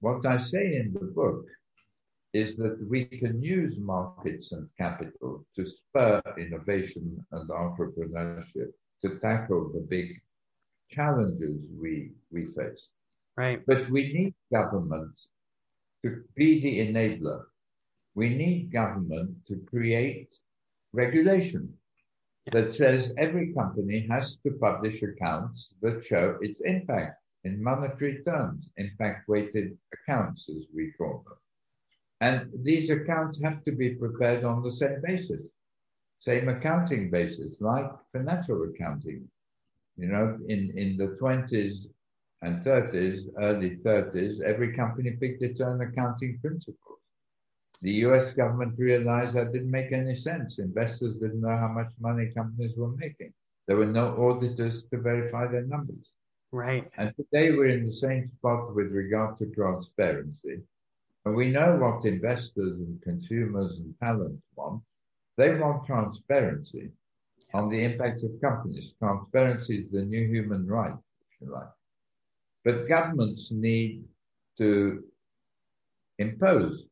What 0.01 0.25
I 0.27 0.37
say 0.37 0.77
in 0.77 0.93
the 0.93 1.07
book 1.07 1.45
is 2.39 2.57
that 2.57 2.79
we 2.89 3.05
can 3.05 3.43
use 3.43 3.79
markets 3.81 4.53
and 4.53 4.69
capital 4.79 5.45
to 5.57 5.67
spur 5.67 6.23
innovation 6.39 7.05
and 7.33 7.51
entrepreneurship 7.51 8.71
to 9.03 9.19
tackle 9.19 9.73
the 9.75 9.85
big 9.97 10.09
challenges 10.89 11.61
we, 11.83 12.13
we 12.31 12.47
face. 12.47 12.89
Right. 13.37 13.61
But 13.67 13.91
we 13.91 14.13
need 14.13 14.35
government 14.53 15.15
to 16.05 16.23
be 16.37 16.61
the 16.61 16.75
enabler. 16.87 17.43
We 18.15 18.29
need 18.31 18.73
government 18.73 19.31
to 19.49 19.57
create 19.69 20.31
regulation 20.93 21.75
yeah. 22.47 22.55
that 22.55 22.75
says 22.75 23.13
every 23.19 23.53
company 23.53 24.07
has 24.11 24.37
to 24.45 24.53
publish 24.61 25.03
accounts 25.03 25.75
that 25.83 26.05
show 26.05 26.39
its 26.41 26.61
impact 26.61 27.17
in 27.45 27.63
monetary 27.63 28.23
terms, 28.23 28.69
impact 28.77 29.29
weighted 29.29 29.77
accounts, 29.97 30.49
as 30.49 30.65
we 30.75 30.93
call 30.99 31.25
them. 31.27 31.39
And 32.21 32.51
these 32.65 32.91
accounts 32.91 33.41
have 33.43 33.65
to 33.65 33.73
be 33.73 33.95
prepared 33.95 34.45
on 34.45 34.63
the 34.63 34.73
same 34.73 35.01
basis, 35.03 35.43
same 36.21 36.49
accounting 36.49 37.11
basis, 37.11 37.61
like 37.61 37.91
financial 38.13 38.63
accounting. 38.65 39.29
You 39.97 40.09
know, 40.09 40.39
in, 40.49 40.77
in 40.77 40.97
the 40.97 41.17
20s 41.21 41.87
and 42.43 42.65
30s, 42.65 43.29
early 43.41 43.77
30s, 43.77 44.41
every 44.43 44.75
company 44.75 45.13
picked 45.13 45.43
its 45.43 45.61
own 45.61 45.81
accounting 45.81 46.39
principles. 46.41 46.99
the 47.83 47.93
US 48.07 48.35
government 48.35 48.79
realized 48.79 49.35
that 49.37 49.53
didn't 49.53 49.71
make 49.71 49.93
any 49.93 50.15
sense. 50.17 50.59
Investors 50.59 51.15
didn't 51.15 51.41
know 51.41 51.57
how 51.57 51.69
much 51.69 51.93
money 52.01 52.31
companies 52.35 52.77
were 52.77 52.93
making. 52.97 53.33
There 53.67 53.77
were 53.77 53.87
no 53.87 54.17
auditors 54.17 54.85
to 54.91 54.99
verify 54.99 55.47
their 55.47 55.67
numbers. 55.67 56.13
Right. 56.51 56.91
And 56.97 57.15
today 57.17 57.53
we're 57.53 57.69
in 57.69 57.85
the 57.85 57.93
same 57.93 58.27
spot 58.29 58.75
with 58.75 58.93
regard 58.93 59.37
to 59.37 59.47
transparency. 59.51 60.63
And 61.29 61.37
we 61.37 61.51
know 61.51 61.77
what 61.77 62.07
investors 62.07 62.79
and 62.81 63.03
consumers 63.03 63.81
and 63.81 63.95
talent 64.01 64.41
want. 64.57 64.83
They 65.37 65.55
want 65.57 65.85
transparency 65.85 66.91
on 67.53 67.69
the 67.69 67.85
impact 67.85 68.23
of 68.23 68.41
companies. 68.41 68.95
Transparency 68.99 69.79
is 69.79 69.91
the 69.91 70.07
new 70.07 70.27
human 70.27 70.67
right, 70.67 70.95
if 70.95 71.41
you 71.43 71.53
like. 71.53 71.69
But 72.65 72.89
governments 72.89 73.53
need 73.53 74.05
to 74.57 75.05
impose 76.19 76.87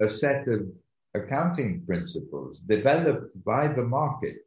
a 0.00 0.10
set 0.10 0.48
of 0.48 0.66
accounting 1.14 1.86
principles 1.86 2.58
developed 2.58 3.44
by 3.44 3.68
the 3.68 3.84
market, 3.84 4.38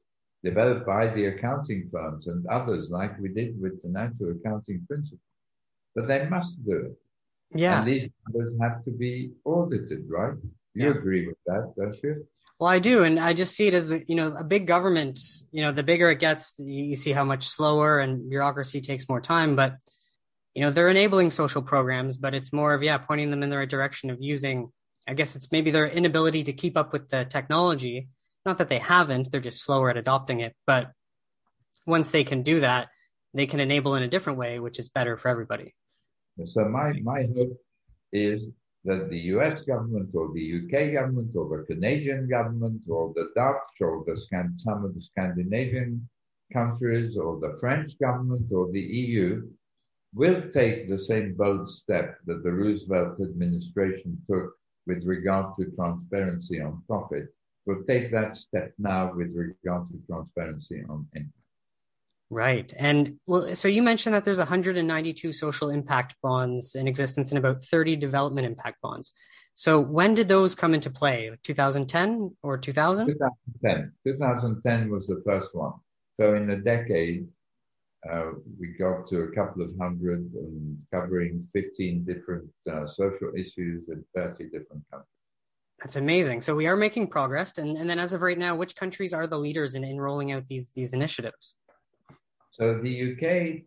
developed 0.43 0.85
by 0.85 1.07
the 1.07 1.27
accounting 1.27 1.89
firms 1.89 2.27
and 2.27 2.45
others, 2.47 2.89
like 2.89 3.17
we 3.17 3.29
did 3.29 3.61
with 3.61 3.81
the 3.81 3.87
natural 3.87 4.31
accounting 4.31 4.85
principles. 4.89 5.21
But 5.95 6.09
they 6.09 6.27
must 6.27 6.65
do 6.65 6.75
it. 6.79 6.97
Yeah. 7.53 7.79
And 7.79 7.87
these 7.87 8.09
numbers 8.27 8.53
have 8.61 8.83
to 8.85 8.91
be 8.91 9.31
audited, 9.45 10.05
right? 10.09 10.33
You 10.73 10.85
Yeah. 10.85 10.91
agree 10.91 11.27
with 11.27 11.37
that, 11.45 11.73
don't 11.77 11.97
you? 12.03 12.27
Well, 12.59 12.69
I 12.69 12.79
do, 12.79 13.03
and 13.03 13.19
I 13.19 13.33
just 13.33 13.55
see 13.55 13.67
it 13.67 13.73
as 13.73 13.87
the 13.87 14.03
you 14.05 14.15
know 14.15 14.33
a 14.35 14.43
big 14.43 14.67
government. 14.67 15.19
You 15.51 15.63
know, 15.63 15.71
the 15.71 15.83
bigger 15.83 16.11
it 16.11 16.19
gets, 16.19 16.55
you 16.59 16.83
you 16.83 16.95
see 16.97 17.11
how 17.13 17.23
much 17.23 17.47
slower 17.47 17.99
and 17.99 18.29
bureaucracy 18.29 18.81
takes 18.81 19.07
more 19.07 19.21
time. 19.21 19.55
But 19.55 19.77
you 20.53 20.61
know, 20.61 20.71
they're 20.71 20.89
enabling 20.89 21.31
social 21.31 21.61
programs, 21.61 22.17
but 22.17 22.35
it's 22.35 22.51
more 22.51 22.73
of 22.73 22.83
yeah, 22.83 22.97
pointing 22.97 23.31
them 23.31 23.43
in 23.43 23.49
the 23.49 23.57
right 23.57 23.69
direction 23.69 24.09
of 24.09 24.17
using. 24.19 24.71
I 25.07 25.13
guess 25.13 25.35
it's 25.35 25.51
maybe 25.51 25.71
their 25.71 25.87
inability 25.87 26.43
to 26.43 26.53
keep 26.53 26.77
up 26.77 26.91
with 26.91 27.09
the 27.09 27.23
technology. 27.25 28.09
Not 28.45 28.57
that 28.57 28.67
they 28.69 28.79
haven't; 28.79 29.31
they're 29.31 29.41
just 29.41 29.63
slower 29.63 29.89
at 29.89 29.97
adopting 29.97 30.41
it. 30.41 30.53
But 30.67 30.91
once 31.87 32.11
they 32.11 32.25
can 32.25 32.43
do 32.43 32.59
that, 32.59 32.89
they 33.33 33.47
can 33.47 33.61
enable 33.61 33.95
in 33.95 34.03
a 34.03 34.07
different 34.07 34.37
way, 34.37 34.59
which 34.59 34.79
is 34.79 34.89
better 34.89 35.15
for 35.15 35.29
everybody. 35.29 35.75
So 36.45 36.65
my, 36.65 36.93
my 37.03 37.27
hope 37.35 37.57
is 38.11 38.49
that 38.85 39.09
the 39.09 39.19
US 39.35 39.61
government 39.61 40.09
or 40.13 40.31
the 40.33 40.61
UK 40.63 40.93
government 40.93 41.35
or 41.35 41.57
the 41.57 41.63
Canadian 41.65 42.29
government 42.29 42.83
or 42.87 43.13
the 43.13 43.29
Dutch 43.35 43.81
or 43.81 44.03
the 44.05 44.15
some 44.57 44.85
of 44.85 44.95
the 44.95 45.01
Scandinavian 45.01 46.07
countries 46.53 47.17
or 47.17 47.39
the 47.39 47.57
French 47.59 47.99
government 47.99 48.51
or 48.51 48.71
the 48.71 48.81
EU 48.81 49.49
will 50.15 50.41
take 50.41 50.87
the 50.87 50.97
same 50.97 51.35
bold 51.35 51.67
step 51.67 52.17
that 52.25 52.43
the 52.43 52.51
Roosevelt 52.51 53.19
administration 53.19 54.19
took 54.29 54.53
with 54.87 55.05
regard 55.05 55.55
to 55.57 55.69
transparency 55.75 56.59
on 56.61 56.81
profit. 56.87 57.35
Will 57.65 57.83
take 57.87 58.11
that 58.11 58.35
step 58.35 58.73
now 58.79 59.13
with 59.13 59.35
regard 59.35 59.85
to 59.87 60.01
transparency 60.07 60.83
on 60.89 61.05
impact. 61.13 61.38
Right. 62.31 62.71
And 62.77 63.17
well, 63.25 63.41
so 63.55 63.67
you 63.67 63.81
mentioned 63.81 64.13
that 64.13 64.23
there's 64.23 64.37
192 64.37 65.33
social 65.33 65.69
impact 65.69 66.15
bonds 66.21 66.75
in 66.75 66.87
existence 66.87 67.29
and 67.29 67.39
about 67.39 67.63
30 67.63 67.95
development 67.95 68.45
impact 68.45 68.81
bonds. 68.81 69.13
So 69.55 69.79
when 69.79 70.13
did 70.13 70.27
those 70.27 70.53
come 70.53 70.73
into 70.73 70.91
play? 70.91 71.31
2010 71.43 72.35
or 72.43 72.57
2000? 72.57 73.07
2010. 73.07 73.91
2010 74.05 74.89
was 74.89 75.07
the 75.07 75.21
first 75.25 75.55
one. 75.55 75.73
So 76.19 76.35
in 76.35 76.49
a 76.51 76.57
decade, 76.57 77.27
uh, 78.09 78.31
we 78.59 78.67
got 78.79 79.07
to 79.07 79.23
a 79.23 79.31
couple 79.31 79.63
of 79.63 79.71
hundred 79.79 80.31
and 80.33 80.77
covering 80.93 81.45
15 81.51 82.05
different 82.05 82.49
uh, 82.71 82.85
social 82.85 83.31
issues 83.35 83.89
in 83.89 84.05
30 84.15 84.45
different 84.45 84.83
countries. 84.91 85.09
That's 85.79 85.95
amazing. 85.95 86.41
So 86.41 86.55
we 86.55 86.67
are 86.67 86.77
making 86.77 87.07
progress. 87.07 87.57
And, 87.57 87.75
and 87.75 87.89
then 87.89 87.99
as 87.99 88.13
of 88.13 88.21
right 88.21 88.37
now, 88.37 88.55
which 88.55 88.75
countries 88.75 89.13
are 89.13 89.27
the 89.27 89.39
leaders 89.39 89.75
in, 89.75 89.83
in 89.83 89.99
rolling 89.99 90.31
out 90.31 90.47
these, 90.47 90.71
these 90.75 90.93
initiatives? 90.93 91.55
So 92.59 92.77
the 92.77 93.13
UK 93.13 93.61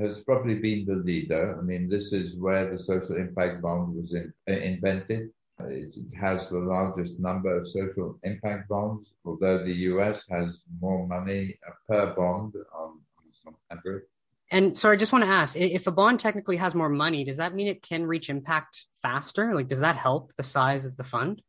has 0.00 0.20
probably 0.20 0.54
been 0.54 0.86
the 0.86 0.96
leader. 0.96 1.56
I 1.58 1.62
mean, 1.62 1.88
this 1.88 2.12
is 2.12 2.36
where 2.36 2.70
the 2.70 2.78
social 2.78 3.16
impact 3.16 3.60
bond 3.60 3.96
was 3.96 4.14
in, 4.14 4.32
uh, 4.48 4.52
invented. 4.52 5.30
It, 5.60 5.96
it 5.96 6.14
has 6.14 6.48
the 6.48 6.58
largest 6.58 7.18
number 7.18 7.58
of 7.58 7.66
social 7.66 8.18
impact 8.22 8.68
bonds, 8.68 9.14
although 9.24 9.64
the 9.64 9.72
US 9.90 10.24
has 10.30 10.58
more 10.80 11.06
money 11.08 11.58
uh, 11.66 11.72
per 11.88 12.14
bond 12.14 12.54
on, 12.72 13.00
on 13.46 13.54
average. 13.70 14.04
And 14.52 14.78
so 14.78 14.92
I 14.92 14.96
just 14.96 15.12
want 15.12 15.24
to 15.24 15.30
ask 15.30 15.56
if 15.56 15.88
a 15.88 15.92
bond 15.92 16.20
technically 16.20 16.58
has 16.58 16.72
more 16.72 16.88
money, 16.88 17.24
does 17.24 17.38
that 17.38 17.52
mean 17.52 17.66
it 17.66 17.82
can 17.82 18.06
reach 18.06 18.30
impact 18.30 18.84
faster? 19.02 19.54
Like, 19.54 19.66
does 19.66 19.80
that 19.80 19.96
help 19.96 20.34
the 20.36 20.44
size 20.44 20.86
of 20.86 20.96
the 20.96 21.04
fund? 21.04 21.42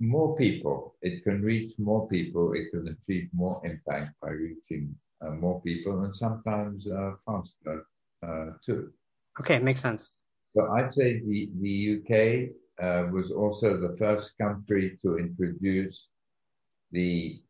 More 0.00 0.34
people. 0.34 0.96
It 1.02 1.22
can 1.22 1.42
reach 1.42 1.74
more 1.78 2.08
people. 2.08 2.52
It 2.54 2.70
can 2.72 2.88
achieve 2.88 3.28
more 3.32 3.60
impact 3.64 4.16
by 4.20 4.30
reaching 4.30 4.96
more 5.30 5.60
people 5.62 6.04
and 6.04 6.14
sometimes 6.14 6.90
uh, 6.90 7.12
faster 7.24 7.86
uh, 8.26 8.46
too. 8.64 8.92
Okay, 9.40 9.58
makes 9.58 9.80
sense. 9.80 10.10
So 10.54 10.68
I'd 10.72 10.92
say 10.92 11.20
the, 11.20 11.48
the 11.60 11.98
UK 11.98 12.50
uh, 12.82 13.08
was 13.10 13.30
also 13.30 13.78
the 13.78 13.96
first 13.96 14.36
country 14.38 14.98
to 15.02 15.18
introduce 15.18 16.08
the 16.90 17.40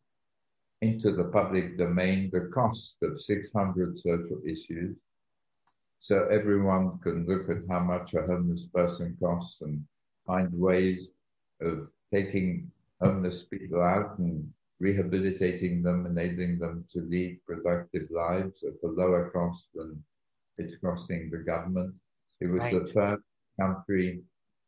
into 0.83 1.13
the 1.13 1.25
public 1.25 1.79
domain 1.79 2.29
the 2.33 2.51
cost 2.53 2.97
of 3.03 3.21
600 3.21 3.97
social 3.97 4.41
issues. 4.45 4.97
So 6.01 6.27
everyone 6.27 6.99
can 6.99 7.25
look 7.27 7.49
at 7.49 7.69
how 7.69 7.79
much 7.81 8.15
a 8.15 8.23
homeless 8.23 8.67
person 8.67 9.17
costs 9.21 9.61
and 9.61 9.85
find 10.27 10.53
ways 10.53 11.11
of 11.61 11.89
taking 12.13 12.71
homeless 13.01 13.45
people 13.45 13.81
out 13.81 14.19
and 14.19 14.53
rehabilitating 14.83 15.83
them, 15.83 16.07
enabling 16.07 16.59
them 16.59 16.85
to 16.93 17.01
lead 17.03 17.41
productive 17.47 18.11
lives 18.11 18.65
at 18.65 18.75
a 18.85 18.93
lower 19.01 19.31
cost 19.31 19.69
than 19.75 20.05
it's 20.59 20.77
costing 20.79 21.31
the 21.31 21.39
government. 21.53 21.95
It 22.41 22.49
was 22.49 22.63
Right. 22.63 22.75
the 22.75 22.87
first 22.93 23.25
country 23.61 24.25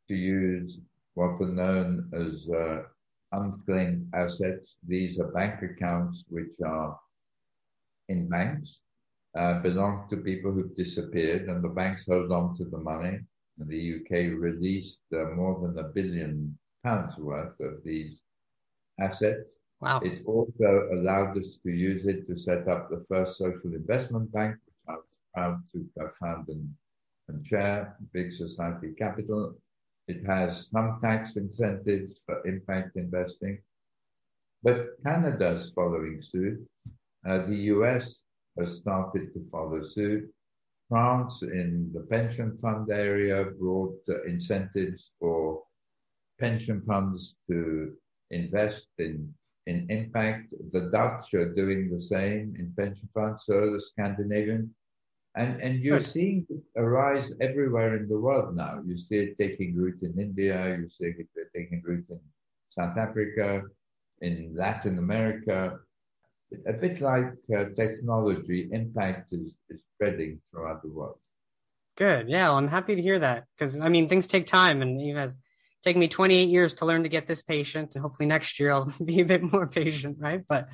to 0.08 0.14
use 0.14 0.80
what 1.14 1.38
were 1.40 1.52
known 1.64 2.10
as 2.14 2.48
uh, 2.50 2.84
unclaimed 3.32 4.08
assets. 4.14 4.76
These 4.86 5.20
are 5.20 5.32
bank 5.32 5.62
accounts 5.62 6.24
which 6.28 6.54
are 6.64 6.98
in 8.08 8.28
banks, 8.28 8.80
uh, 9.36 9.60
belong 9.62 10.08
to 10.08 10.16
people 10.18 10.52
who've 10.52 10.76
disappeared, 10.76 11.48
and 11.48 11.62
the 11.62 11.68
banks 11.80 12.06
hold 12.06 12.30
on 12.32 12.54
to 12.56 12.64
the 12.66 12.78
money. 12.78 13.18
And 13.58 13.68
the 13.68 13.82
UK 13.96 14.28
released 14.48 15.02
uh, 15.12 15.26
more 15.40 15.60
than 15.62 15.78
a 15.78 15.88
billion 15.88 16.58
pounds 16.84 17.18
worth 17.18 17.60
of 17.60 17.82
these 17.84 18.20
assets. 19.00 19.48
Wow. 19.84 20.00
It 20.00 20.22
also 20.24 20.88
allowed 20.94 21.36
us 21.36 21.58
to 21.62 21.70
use 21.70 22.06
it 22.06 22.26
to 22.28 22.38
set 22.38 22.66
up 22.68 22.88
the 22.88 23.04
first 23.06 23.36
social 23.36 23.74
investment 23.74 24.32
bank, 24.32 24.56
which 24.64 24.76
I 24.88 24.92
was 24.94 25.04
proud 25.34 25.62
to 25.72 25.86
co-found 25.98 26.48
and, 26.48 26.74
and 27.28 27.44
chair, 27.44 27.94
Big 28.14 28.32
Society 28.32 28.94
Capital. 28.98 29.54
It 30.08 30.24
has 30.24 30.68
some 30.68 30.98
tax 31.02 31.36
incentives 31.36 32.22
for 32.24 32.46
impact 32.46 32.96
investing. 32.96 33.60
But 34.62 35.02
Canada's 35.04 35.70
following 35.72 36.22
suit. 36.22 36.66
Uh, 37.28 37.44
the 37.44 37.56
US 37.74 38.20
has 38.58 38.78
started 38.78 39.34
to 39.34 39.46
follow 39.52 39.82
suit. 39.82 40.32
France, 40.88 41.42
in 41.42 41.90
the 41.92 42.00
pension 42.00 42.56
fund 42.56 42.90
area, 42.90 43.44
brought 43.60 44.00
uh, 44.08 44.22
incentives 44.22 45.10
for 45.20 45.62
pension 46.40 46.80
funds 46.80 47.36
to 47.50 47.94
invest 48.30 48.86
in, 48.98 49.34
in 49.66 49.86
impact. 49.90 50.54
The 50.72 50.88
Dutch 50.90 51.34
are 51.34 51.54
doing 51.54 51.90
the 51.90 52.00
same 52.00 52.54
in 52.58 52.72
pension 52.76 53.08
funds, 53.14 53.44
so 53.46 53.72
the 53.72 53.80
Scandinavian. 53.80 54.74
And, 55.36 55.60
and 55.60 55.80
you're 55.80 55.98
Good. 55.98 56.06
seeing 56.06 56.46
it 56.48 56.62
arise 56.76 57.32
everywhere 57.40 57.96
in 57.96 58.08
the 58.08 58.18
world 58.18 58.54
now. 58.54 58.82
You 58.86 58.96
see 58.96 59.16
it 59.16 59.38
taking 59.38 59.74
root 59.74 60.02
in 60.02 60.18
India, 60.18 60.76
you 60.78 60.88
see 60.88 61.06
it 61.06 61.26
taking 61.54 61.82
root 61.84 62.08
in 62.10 62.20
South 62.70 62.96
Africa, 62.96 63.62
in 64.20 64.54
Latin 64.54 64.98
America. 64.98 65.78
A 66.68 66.72
bit 66.72 67.00
like 67.00 67.32
uh, 67.56 67.64
technology, 67.74 68.68
impact 68.70 69.32
is, 69.32 69.54
is 69.70 69.80
spreading 69.94 70.40
throughout 70.50 70.82
the 70.82 70.88
world. 70.88 71.18
Good. 71.96 72.28
Yeah, 72.28 72.48
well, 72.48 72.58
I'm 72.58 72.68
happy 72.68 72.94
to 72.94 73.02
hear 73.02 73.18
that 73.20 73.46
because 73.56 73.76
I 73.76 73.88
mean 73.88 74.08
things 74.08 74.26
take 74.26 74.46
time, 74.46 74.82
and 74.82 75.00
you 75.00 75.16
it's 75.16 75.34
taken 75.84 76.00
me 76.00 76.08
28 76.08 76.48
years 76.48 76.74
to 76.74 76.86
learn 76.86 77.02
to 77.02 77.08
get 77.08 77.28
this 77.28 77.42
patient, 77.42 77.94
and 77.94 78.02
hopefully 78.02 78.26
next 78.26 78.58
year 78.58 78.72
I'll 78.72 78.92
be 79.04 79.20
a 79.20 79.24
bit 79.24 79.42
more 79.52 79.66
patient, 79.66 80.16
right? 80.18 80.42
But 80.48 80.68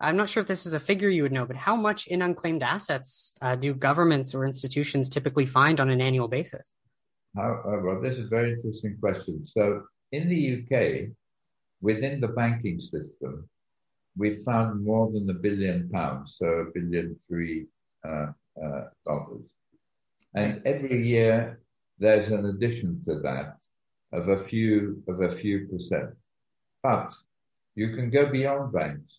I'm 0.00 0.16
not 0.16 0.28
sure 0.28 0.40
if 0.40 0.48
this 0.48 0.66
is 0.66 0.72
a 0.72 0.80
figure 0.80 1.08
you 1.08 1.22
would 1.22 1.32
know, 1.32 1.46
but 1.46 1.56
how 1.56 1.76
much 1.76 2.08
in 2.08 2.22
unclaimed 2.22 2.64
assets 2.64 3.34
uh, 3.40 3.54
do 3.54 3.72
governments 3.72 4.34
or 4.34 4.44
institutions 4.44 5.08
typically 5.08 5.46
find 5.46 5.78
on 5.78 5.90
an 5.90 6.00
annual 6.00 6.26
basis? 6.26 6.72
How, 7.36 7.62
uh, 7.64 7.80
well, 7.82 8.00
this 8.02 8.18
is 8.18 8.26
a 8.26 8.28
very 8.28 8.52
interesting 8.52 8.96
question. 9.00 9.46
So, 9.46 9.84
in 10.10 10.28
the 10.28 10.58
UK, 10.58 11.10
within 11.80 12.20
the 12.20 12.28
banking 12.28 12.80
system, 12.80 13.48
we 14.16 14.34
found 14.34 14.84
more 14.84 15.10
than 15.10 15.30
a 15.30 15.34
billion 15.34 15.88
pounds, 15.88 16.36
so 16.36 16.46
a 16.46 16.64
billion 16.74 17.16
three 17.26 17.66
uh, 18.06 18.26
uh, 18.62 18.84
dollars. 19.06 19.48
And 20.34 20.60
every 20.66 21.06
year, 21.06 21.60
there's 21.98 22.28
an 22.28 22.46
addition 22.46 23.02
to 23.04 23.20
that 23.20 23.61
of 24.12 24.28
a 24.28 24.36
few 24.36 25.02
of 25.08 25.20
a 25.20 25.30
few 25.30 25.66
percent. 25.68 26.10
But 26.82 27.12
you 27.74 27.94
can 27.94 28.10
go 28.10 28.26
beyond 28.26 28.72
banks. 28.72 29.18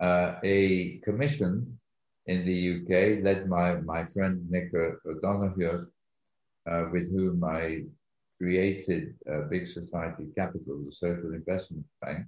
Uh, 0.00 0.36
a 0.44 0.98
commission 1.04 1.78
in 2.26 2.44
the 2.46 2.58
UK, 2.76 3.24
led 3.24 3.50
by 3.50 3.76
my 3.80 4.04
friend 4.06 4.48
Nick 4.48 4.72
O'Donohoe, 4.74 5.86
uh, 6.70 6.84
with 6.92 7.10
whom 7.10 7.42
I 7.42 7.84
created 8.38 9.14
Big 9.50 9.66
Society 9.66 10.28
Capital, 10.36 10.84
the 10.84 10.92
social 10.92 11.34
investment 11.34 11.84
bank, 12.00 12.26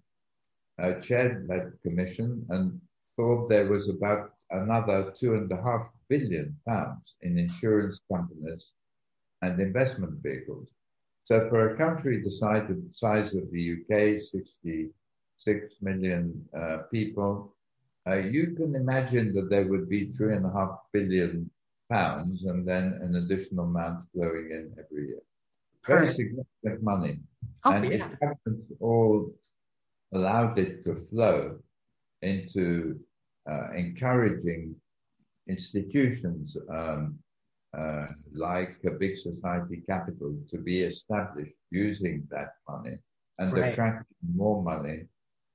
uh, 0.81 0.95
chaired 1.01 1.47
that 1.47 1.73
commission 1.83 2.45
and 2.49 2.81
thought 3.15 3.49
there 3.49 3.69
was 3.69 3.89
about 3.89 4.33
another 4.51 5.13
two 5.17 5.35
and 5.35 5.51
a 5.53 5.63
half 5.63 5.93
billion 6.09 6.57
pounds 6.67 7.15
in 7.21 7.39
insurance 7.39 8.01
companies 8.11 8.73
and 9.43 9.61
investment 9.61 10.15
vehicles. 10.23 10.69
So 11.25 11.49
for 11.49 11.71
a 11.71 11.77
country 11.77 12.23
the 12.23 12.31
size 12.31 12.69
of, 12.71 12.79
size 12.93 13.35
of 13.35 13.51
the 13.51 13.73
UK, 13.75 14.21
66 14.21 15.75
million 15.81 16.45
uh, 16.57 16.79
people, 16.91 17.55
uh, 18.07 18.17
you 18.17 18.55
can 18.57 18.75
imagine 18.75 19.33
that 19.35 19.51
there 19.51 19.67
would 19.67 19.89
be 19.89 20.07
three 20.07 20.35
and 20.35 20.47
a 20.47 20.51
half 20.51 20.79
billion 20.93 21.51
pounds 21.91 22.45
and 22.45 22.67
then 22.67 22.99
an 23.03 23.17
additional 23.17 23.65
amount 23.67 24.05
flowing 24.13 24.51
in 24.51 24.73
every 24.79 25.09
year. 25.09 25.23
Very 25.87 26.07
significant 26.07 26.83
money. 26.83 27.19
Oh, 27.65 27.73
and 27.73 27.85
yeah. 27.85 27.91
if 27.91 28.21
governments 28.21 28.73
all 28.81 29.33
allowed 30.13 30.59
it 30.59 30.83
to 30.85 30.95
flow 30.97 31.59
into 32.23 32.99
uh, 33.51 33.73
encouraging 33.73 34.75
institutions 35.49 36.57
um, 36.71 37.19
uh, 37.77 38.07
like 38.35 38.79
a 38.85 38.91
big 38.91 39.17
society 39.17 39.83
capital 39.89 40.37
to 40.49 40.59
be 40.59 40.83
established 40.83 41.55
using 41.71 42.27
that 42.31 42.55
money 42.69 42.99
and 43.39 43.53
Right. 43.53 43.73
attracting 43.73 44.17
more 44.35 44.63
money 44.63 45.07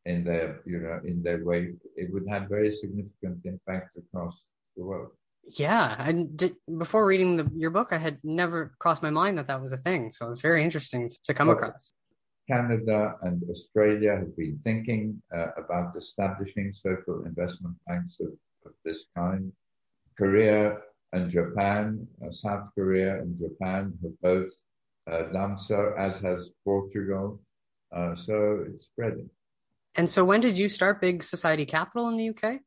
in 0.05 0.23
their, 0.23 0.61
you 0.65 0.79
know, 0.79 1.01
in 1.03 1.21
their 1.23 1.43
way, 1.43 1.73
it 1.95 2.13
would 2.13 2.27
have 2.29 2.47
very 2.47 2.71
significant 2.71 3.43
impact 3.45 3.97
across 3.97 4.47
the 4.77 4.83
world. 4.83 5.11
Yeah, 5.59 5.95
and 5.99 6.35
did, 6.37 6.55
before 6.77 7.05
reading 7.05 7.35
the, 7.37 7.49
your 7.55 7.69
book, 7.71 7.89
I 7.91 7.97
had 7.97 8.19
never 8.23 8.73
crossed 8.79 9.03
my 9.03 9.09
mind 9.09 9.37
that 9.37 9.47
that 9.47 9.61
was 9.61 9.71
a 9.71 9.77
thing. 9.77 10.09
So 10.11 10.29
it's 10.29 10.41
very 10.41 10.63
interesting 10.63 11.09
to 11.23 11.33
come 11.33 11.47
Well, 11.47 11.57
across. 11.57 11.93
Canada 12.47 13.15
and 13.23 13.43
Australia 13.49 14.15
have 14.15 14.35
been 14.37 14.57
thinking 14.63 15.21
uh, 15.35 15.47
about 15.57 15.95
establishing 15.95 16.73
social 16.73 17.25
investment 17.25 17.75
banks 17.87 18.17
of, 18.19 18.31
of 18.65 18.73
this 18.83 19.05
kind. 19.15 19.51
Korea 20.17 20.77
and 21.15 21.31
Japan, 21.31 22.05
uh, 22.21 22.29
South 22.29 22.67
Korea 22.75 23.19
and 23.19 23.39
Japan 23.39 23.93
have 24.03 24.21
both 24.21 24.49
uh, 25.09 25.23
done 25.31 25.57
so, 25.57 25.93
as 25.97 26.19
has 26.19 26.49
Portugal. 26.63 27.39
Uh, 27.95 28.13
so 28.15 28.65
it's 28.67 28.85
spreading. 28.85 29.29
And 29.95 30.09
so, 30.09 30.25
when 30.25 30.41
did 30.41 30.57
you 30.57 30.67
start 30.67 30.99
Big 30.99 31.23
Society 31.23 31.65
Capital 31.65 32.09
in 32.09 32.17
the 32.17 32.29
UK? 32.29 32.59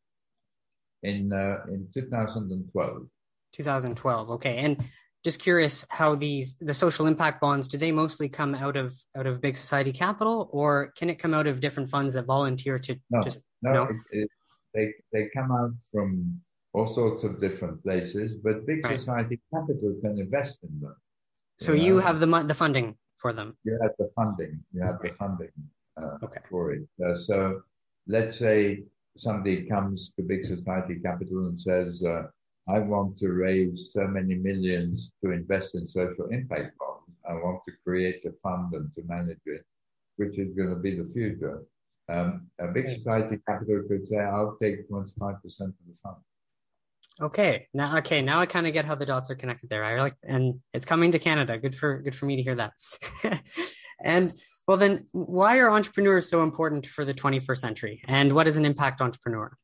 In 1.03 1.33
uh, 1.33 1.59
in 1.69 1.89
2012, 1.93 3.07
2012. 3.53 4.31
Okay, 4.31 4.57
and 4.57 4.83
just 5.25 5.39
curious 5.39 5.85
how 5.91 6.15
these 6.15 6.57
the 6.59 6.73
social 6.73 7.07
impact 7.07 7.41
bonds 7.41 7.69
do 7.69 7.77
they 7.77 7.93
mostly 7.93 8.31
come 8.31 8.55
out 8.55 8.77
of 8.77 8.97
out 9.17 9.27
of 9.27 9.43
Big 9.43 9.59
Society 9.59 9.93
Capital, 9.93 10.49
or 10.51 10.93
can 10.97 11.11
it 11.11 11.17
come 11.17 11.35
out 11.35 11.47
of 11.47 11.61
different 11.61 11.91
funds 11.91 12.15
that 12.15 12.25
volunteer 12.25 12.79
to? 12.79 12.97
No. 13.11 13.21
to 13.21 13.43
no, 13.61 13.73
No? 13.73 13.83
It, 13.83 14.23
it, 14.23 14.31
they 14.75 14.93
they 15.13 15.29
come 15.35 15.53
out 15.53 15.73
from 15.93 16.41
all 16.79 16.87
sorts 16.87 17.25
of 17.25 17.41
different 17.41 17.83
places, 17.83 18.29
but 18.45 18.65
big 18.67 18.81
Right. 18.85 18.99
society 19.01 19.37
capital 19.53 19.93
can 20.03 20.15
invest 20.27 20.63
in 20.69 20.73
them. 20.83 20.97
so 21.67 21.73
you 21.87 21.95
have 22.07 22.17
the 22.23 22.29
the 22.53 22.59
funding 22.63 22.89
for 23.23 23.31
them. 23.39 23.49
you 23.69 23.75
have 23.85 23.95
the 24.03 24.09
funding. 24.19 24.53
You 24.75 24.81
have 24.89 24.99
the 25.07 25.13
funding 25.23 25.55
uh, 26.01 26.25
Okay. 26.27 26.43
for 26.53 26.63
it. 26.77 26.85
Uh, 27.05 27.17
so 27.29 27.37
let's 28.17 28.37
say 28.47 28.59
somebody 29.27 29.57
comes 29.75 29.99
to 30.15 30.21
Big 30.33 30.43
Society 30.55 30.95
Capital 31.09 31.41
and 31.49 31.57
says, 31.69 31.93
uh, 32.15 32.23
"I 32.77 32.79
want 32.93 33.11
to 33.23 33.29
raise 33.47 33.79
so 33.97 34.03
many 34.19 34.35
millions 34.49 34.97
to 35.21 35.27
invest 35.41 35.69
in 35.79 35.85
social 36.01 36.27
impact 36.39 36.69
bonds. 36.81 37.13
I 37.33 37.35
want 37.45 37.61
to 37.67 37.73
create 37.85 38.21
a 38.31 38.35
fund 38.45 38.67
and 38.79 38.87
to 38.95 39.01
manage 39.15 39.45
it, 39.57 39.65
which 40.21 40.35
is 40.45 40.51
going 40.59 40.73
to 40.77 40.81
be 40.87 40.93
the 41.01 41.09
future." 41.17 41.57
Um, 42.15 42.29
a 42.67 42.69
Big 42.79 42.87
Society 42.99 43.37
Capital 43.49 43.79
could 43.89 44.05
say, 44.11 44.21
"I'll 44.35 44.57
take 44.65 44.77
25 44.89 45.37
percent 45.45 45.73
of 45.81 45.85
the 45.91 45.97
fund." 46.05 46.23
Okay, 47.21 47.67
now 47.75 47.97
okay, 47.99 48.23
now 48.23 48.41
I 48.41 48.47
kind 48.47 48.67
of 48.67 48.73
get 48.73 48.85
how 48.85 48.95
the 48.95 49.07
dots 49.07 49.31
are 49.31 49.35
connected 49.35 49.71
there. 49.71 49.85
I 49.85 50.01
like, 50.01 50.15
and 50.23 50.61
it's 50.73 50.87
coming 50.87 51.13
to 51.13 51.19
Canada. 51.19 51.59
Good 51.59 51.75
for 51.75 52.01
good 52.01 52.15
for 52.15 52.27
me 52.27 52.37
to 52.37 52.43
hear 52.43 52.55
that. 52.55 52.73
and 54.03 54.33
well, 54.69 54.77
then, 54.77 55.07
why 55.13 55.59
are 55.59 55.71
entrepreneurs 55.71 56.29
so 56.29 56.43
important 56.43 56.87
for 56.87 57.05
the 57.05 57.15
21st 57.15 57.59
century? 57.59 58.03
And 58.07 58.35
what 58.35 58.47
is 58.47 58.59
an 58.59 58.67
impact 58.67 59.01
entrepreneur? 59.01 59.57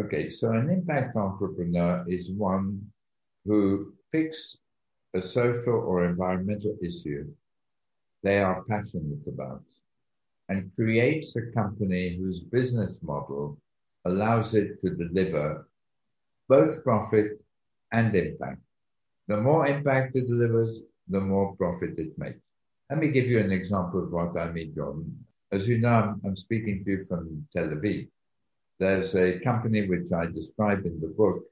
Okay, 0.00 0.30
so 0.30 0.52
an 0.52 0.70
impact 0.70 1.16
entrepreneur 1.16 2.04
is 2.08 2.30
one 2.30 2.80
who 3.44 3.92
picks 4.12 4.56
a 5.14 5.20
social 5.20 5.74
or 5.74 6.06
environmental 6.06 6.76
issue 6.82 7.26
they 8.24 8.38
are 8.38 8.64
passionate 8.64 9.26
about 9.28 9.62
and 10.48 10.70
creates 10.74 11.36
a 11.36 11.52
company 11.52 12.16
whose 12.16 12.40
business 12.40 12.98
model 13.02 13.58
allows 14.06 14.54
it 14.54 14.80
to 14.80 14.90
deliver 14.90 15.68
both 16.48 16.82
profit 16.84 17.40
and 17.92 18.14
impact. 18.14 18.60
The 19.28 19.38
more 19.38 19.66
impact 19.66 20.16
it 20.16 20.28
delivers, 20.28 20.80
the 21.08 21.20
more 21.20 21.56
profit 21.56 21.98
it 21.98 22.18
makes. 22.18 22.40
Let 22.90 22.98
me 22.98 23.08
give 23.08 23.26
you 23.26 23.40
an 23.40 23.52
example 23.52 24.04
of 24.04 24.12
what 24.12 24.36
I 24.36 24.50
mean, 24.50 24.74
John. 24.74 25.16
As 25.52 25.66
you 25.66 25.78
know, 25.78 26.16
I'm, 26.24 26.36
speaking 26.36 26.84
to 26.84 26.90
you 26.92 27.04
from 27.04 27.46
Tel 27.52 27.68
Aviv 27.68 28.08
there's 28.78 29.14
a 29.14 29.38
company 29.40 29.86
which 29.86 30.12
I 30.12 30.26
describe 30.26 30.84
in 30.84 31.00
the 31.00 31.08
book 31.08 31.44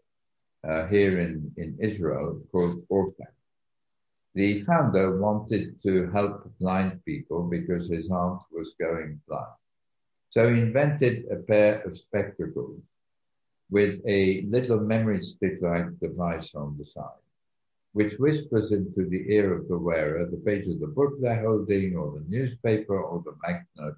uh, 0.68 0.86
here 0.86 1.18
in, 1.18 1.52
in 1.56 1.76
Israel 1.80 2.42
called 2.50 2.82
Orta. 2.88 3.28
The 4.34 4.62
founder 4.62 5.20
wanted 5.20 5.80
to 5.82 6.10
help 6.10 6.50
blind 6.58 7.04
people 7.04 7.44
because 7.44 7.88
his 7.88 8.10
aunt 8.10 8.40
was 8.50 8.74
going 8.80 9.20
blind. 9.28 9.54
So 10.30 10.52
he 10.52 10.60
invented 10.60 11.26
a 11.30 11.36
pair 11.36 11.82
of 11.82 11.96
spectacles 11.96 12.80
with 13.72 14.00
a 14.06 14.42
little 14.42 14.78
memory 14.78 15.22
stick 15.22 15.54
like 15.62 15.98
device 15.98 16.54
on 16.54 16.76
the 16.78 16.84
side, 16.84 17.24
which 17.94 18.18
whispers 18.18 18.70
into 18.70 19.08
the 19.08 19.24
ear 19.34 19.54
of 19.54 19.66
the 19.68 19.78
wearer 19.78 20.26
the 20.26 20.36
page 20.36 20.68
of 20.68 20.78
the 20.78 20.86
book 20.86 21.14
they're 21.20 21.42
holding, 21.42 21.96
or 21.96 22.12
the 22.12 22.24
newspaper, 22.28 23.00
or 23.00 23.22
the 23.24 23.34
banknote, 23.42 23.96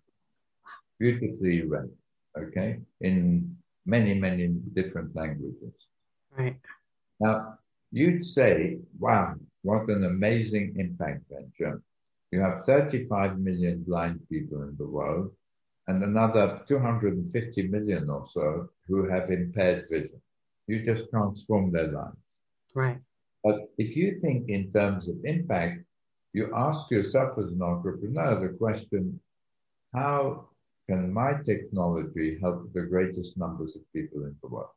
beautifully 0.99 1.63
read 1.63 1.91
okay, 2.37 2.79
in 3.01 3.57
many, 3.87 4.15
many 4.15 4.49
different 4.49 5.15
languages. 5.15 5.75
Right. 6.37 6.57
Now, 7.21 7.59
you'd 7.93 8.25
say, 8.25 8.79
wow, 8.99 9.35
what 9.63 9.89
an 9.89 10.05
amazing 10.05 10.75
impact 10.79 11.23
venture. 11.31 11.81
You 12.31 12.41
have 12.41 12.65
35 12.65 13.39
million 13.39 13.85
blind 13.85 14.21
people 14.29 14.63
in 14.63 14.77
the 14.77 14.87
world 14.87 15.33
and 15.87 16.03
another 16.03 16.63
250 16.67 17.69
million 17.69 18.09
or 18.11 18.27
so 18.27 18.69
who 18.89 19.09
have 19.09 19.31
impaired 19.31 19.87
vision. 19.91 20.21
You 20.67 20.85
just 20.85 21.11
transform 21.11 21.73
their 21.73 21.89
lives. 21.89 22.17
Right. 22.75 22.99
But 23.43 23.71
if 23.79 23.97
you 23.97 24.17
think 24.17 24.49
in 24.49 24.73
terms 24.73 25.09
of 25.09 25.17
impact, 25.25 25.85
you 26.33 26.51
ask 26.55 26.91
yourself 26.91 27.39
as 27.39 27.53
an 27.53 27.63
entrepreneur 27.63 28.41
the 28.41 28.57
question, 28.57 29.21
how 29.93 30.49
can 30.89 31.13
my 31.13 31.35
technology 31.45 32.39
help 32.41 32.73
the 32.73 32.83
greatest 32.83 33.37
numbers 33.37 33.77
of 33.77 33.93
people 33.93 34.25
in 34.25 34.35
the 34.43 34.49
world? 34.49 34.69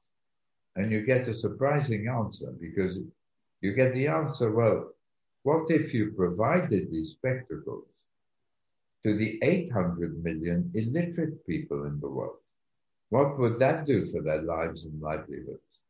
And 0.76 0.92
you 0.92 1.02
get 1.02 1.28
a 1.28 1.36
surprising 1.36 2.08
answer 2.08 2.54
because 2.62 3.00
you 3.62 3.74
get 3.74 3.94
the 3.94 4.08
answer, 4.08 4.52
well, 4.52 4.92
what 5.44 5.72
if 5.72 5.94
you 5.94 6.12
provided 6.12 6.92
these 6.92 7.12
spectacles 7.12 7.88
to 9.04 9.18
the 9.18 9.40
800 9.42 10.24
million 10.24 10.70
illiterate 10.76 11.46
people 11.48 11.86
in 11.86 12.00
the 12.00 12.10
world? 12.10 12.38
What 13.10 13.40
would 13.40 13.60
that 13.60 13.86
do 13.86 14.06
for 14.06 14.22
their 14.22 14.42
lives 14.42 14.86
and 14.86 15.02
livelihoods? 15.02 15.82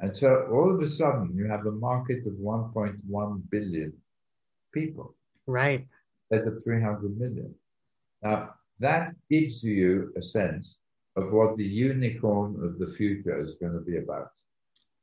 And 0.00 0.16
so 0.16 0.48
all 0.52 0.74
of 0.74 0.80
a 0.80 0.88
sudden, 0.88 1.34
you 1.36 1.46
have 1.46 1.66
a 1.66 1.72
market 1.72 2.26
of 2.26 2.34
1.1 2.34 3.50
billion 3.50 3.92
people 4.72 5.14
Right. 5.46 5.86
instead 6.30 6.48
of 6.48 6.62
300 6.62 7.18
million. 7.18 7.54
Now, 8.22 8.54
that 8.80 9.14
gives 9.30 9.62
you 9.62 10.12
a 10.16 10.22
sense 10.22 10.76
of 11.16 11.32
what 11.32 11.56
the 11.56 11.66
unicorn 11.66 12.62
of 12.64 12.78
the 12.78 12.86
future 12.86 13.36
is 13.38 13.54
going 13.54 13.72
to 13.72 13.80
be 13.80 13.96
about. 13.98 14.30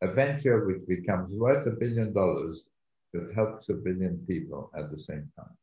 A 0.02 0.08
venture 0.12 0.66
which 0.66 0.86
becomes 0.88 1.34
worth 1.34 1.66
a 1.68 1.72
billion 1.72 2.14
dollars 2.14 2.66
that 3.14 3.34
helps 3.34 3.70
a 3.70 3.74
billion 3.74 4.24
people 4.28 4.72
at 4.78 4.92
the 4.92 4.98
same 5.00 5.30
time. 5.38 5.56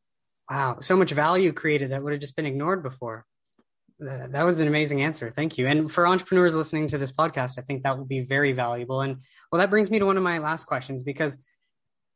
Wow. 0.49 0.79
So 0.81 0.95
much 0.97 1.11
value 1.11 1.53
created 1.53 1.91
that 1.91 2.03
would 2.03 2.13
have 2.13 2.21
just 2.21 2.35
been 2.35 2.45
ignored 2.45 2.83
before. 2.83 3.25
Th- 4.05 4.29
That 4.31 4.43
was 4.43 4.59
an 4.59 4.67
amazing 4.67 5.01
answer. 5.01 5.31
Thank 5.31 5.57
you. 5.57 5.67
And 5.67 5.91
for 5.91 6.07
entrepreneurs 6.07 6.55
listening 6.55 6.87
to 6.87 6.97
this 6.97 7.11
podcast, 7.11 7.57
I 7.57 7.61
think 7.61 7.83
that 7.83 7.97
will 7.97 8.05
be 8.05 8.21
very 8.21 8.53
valuable. 8.53 9.01
And 9.01 9.17
well, 9.51 9.59
that 9.59 9.69
brings 9.69 9.89
me 9.89 9.99
to 9.99 10.05
one 10.05 10.17
of 10.17 10.23
my 10.23 10.39
last 10.39 10.65
questions 10.65 11.03
because 11.03 11.37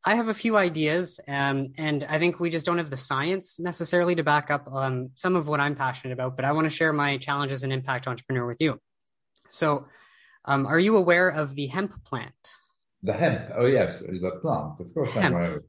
I 0.05 0.15
have 0.15 0.27
a 0.27 0.33
few 0.33 0.55
ideas, 0.55 1.19
um, 1.27 1.73
and 1.77 2.03
I 2.03 2.19
think 2.19 2.39
we 2.39 2.49
just 2.49 2.65
don't 2.65 2.77
have 2.77 2.89
the 2.89 2.97
science 2.97 3.59
necessarily 3.59 4.15
to 4.15 4.23
back 4.23 4.49
up 4.51 4.71
um, 4.71 5.09
some 5.15 5.35
of 5.35 5.47
what 5.47 5.59
I'm 5.59 5.75
passionate 5.75 6.13
about. 6.13 6.35
But 6.35 6.45
I 6.45 6.51
want 6.51 6.65
to 6.65 6.69
share 6.69 6.93
my 6.93 7.17
challenges 7.17 7.63
and 7.63 7.73
impact 7.73 8.07
entrepreneur 8.07 8.45
with 8.45 8.61
you. 8.61 8.79
So, 9.49 9.87
um, 10.45 10.65
are 10.65 10.79
you 10.79 10.95
aware 10.95 11.27
of 11.27 11.55
the 11.55 11.67
hemp 11.67 12.05
plant? 12.05 12.31
The 13.03 13.13
hemp. 13.13 13.49
Oh 13.55 13.65
yes, 13.65 13.99
the 13.99 14.31
plant. 14.41 14.79
Of 14.79 14.93
course, 14.93 15.11
hemp. 15.11 15.25
I'm 15.25 15.33
aware. 15.33 15.63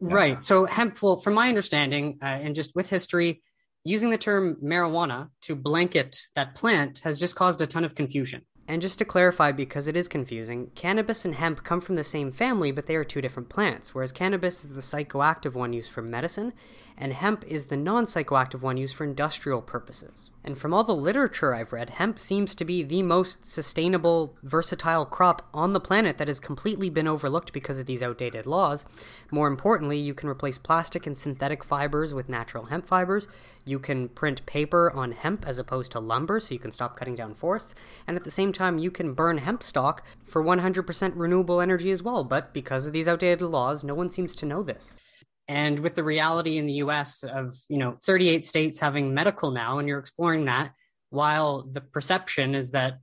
Yeah. 0.00 0.14
Right. 0.14 0.44
So 0.44 0.66
hemp. 0.66 1.02
Well, 1.02 1.18
from 1.20 1.34
my 1.34 1.48
understanding, 1.48 2.18
uh, 2.22 2.26
and 2.26 2.54
just 2.54 2.74
with 2.74 2.88
history, 2.88 3.42
using 3.84 4.10
the 4.10 4.18
term 4.18 4.56
marijuana 4.62 5.30
to 5.42 5.54
blanket 5.56 6.18
that 6.34 6.54
plant 6.54 7.00
has 7.04 7.18
just 7.18 7.34
caused 7.34 7.60
a 7.60 7.66
ton 7.66 7.84
of 7.84 7.94
confusion. 7.94 8.42
And 8.68 8.80
just 8.80 8.98
to 8.98 9.04
clarify, 9.04 9.50
because 9.50 9.88
it 9.88 9.96
is 9.96 10.06
confusing, 10.06 10.70
cannabis 10.76 11.24
and 11.24 11.34
hemp 11.34 11.64
come 11.64 11.80
from 11.80 11.96
the 11.96 12.04
same 12.04 12.30
family, 12.30 12.70
but 12.70 12.86
they 12.86 12.94
are 12.94 13.02
two 13.02 13.20
different 13.20 13.48
plants, 13.48 13.94
whereas 13.94 14.12
cannabis 14.12 14.64
is 14.64 14.76
the 14.76 14.80
psychoactive 14.80 15.54
one 15.54 15.72
used 15.72 15.90
for 15.90 16.02
medicine, 16.02 16.52
and 17.00 17.14
hemp 17.14 17.44
is 17.46 17.66
the 17.66 17.76
non 17.78 18.04
psychoactive 18.04 18.60
one 18.60 18.76
used 18.76 18.94
for 18.94 19.04
industrial 19.04 19.62
purposes. 19.62 20.30
And 20.44 20.56
from 20.56 20.72
all 20.72 20.84
the 20.84 20.94
literature 20.94 21.54
I've 21.54 21.72
read, 21.72 21.90
hemp 21.90 22.18
seems 22.18 22.54
to 22.54 22.64
be 22.64 22.82
the 22.82 23.02
most 23.02 23.44
sustainable, 23.44 24.36
versatile 24.42 25.04
crop 25.04 25.48
on 25.52 25.72
the 25.72 25.80
planet 25.80 26.18
that 26.18 26.28
has 26.28 26.40
completely 26.40 26.88
been 26.88 27.08
overlooked 27.08 27.52
because 27.52 27.78
of 27.78 27.86
these 27.86 28.02
outdated 28.02 28.46
laws. 28.46 28.84
More 29.30 29.48
importantly, 29.48 29.98
you 29.98 30.14
can 30.14 30.28
replace 30.28 30.56
plastic 30.56 31.06
and 31.06 31.16
synthetic 31.16 31.64
fibers 31.64 32.14
with 32.14 32.28
natural 32.28 32.66
hemp 32.66 32.86
fibers. 32.86 33.28
You 33.64 33.78
can 33.78 34.08
print 34.08 34.44
paper 34.46 34.90
on 34.90 35.12
hemp 35.12 35.46
as 35.46 35.58
opposed 35.58 35.92
to 35.92 36.00
lumber, 36.00 36.40
so 36.40 36.54
you 36.54 36.60
can 36.60 36.72
stop 36.72 36.96
cutting 36.96 37.14
down 37.14 37.34
forests. 37.34 37.74
And 38.06 38.16
at 38.16 38.24
the 38.24 38.30
same 38.30 38.52
time, 38.52 38.78
you 38.78 38.90
can 38.90 39.14
burn 39.14 39.38
hemp 39.38 39.62
stalk 39.62 40.02
for 40.24 40.42
100% 40.42 41.12
renewable 41.16 41.60
energy 41.60 41.90
as 41.90 42.02
well. 42.02 42.24
But 42.24 42.54
because 42.54 42.86
of 42.86 42.92
these 42.92 43.08
outdated 43.08 43.42
laws, 43.42 43.84
no 43.84 43.94
one 43.94 44.10
seems 44.10 44.34
to 44.36 44.46
know 44.46 44.62
this. 44.62 44.90
And 45.50 45.80
with 45.80 45.96
the 45.96 46.04
reality 46.04 46.58
in 46.58 46.66
the 46.66 46.74
US 46.74 47.24
of, 47.24 47.58
you 47.68 47.78
know, 47.78 47.98
38 48.04 48.44
states 48.44 48.78
having 48.78 49.12
medical 49.14 49.50
now, 49.50 49.80
and 49.80 49.88
you're 49.88 49.98
exploring 49.98 50.44
that, 50.44 50.70
while 51.08 51.62
the 51.62 51.80
perception 51.80 52.54
is 52.54 52.70
that 52.70 53.00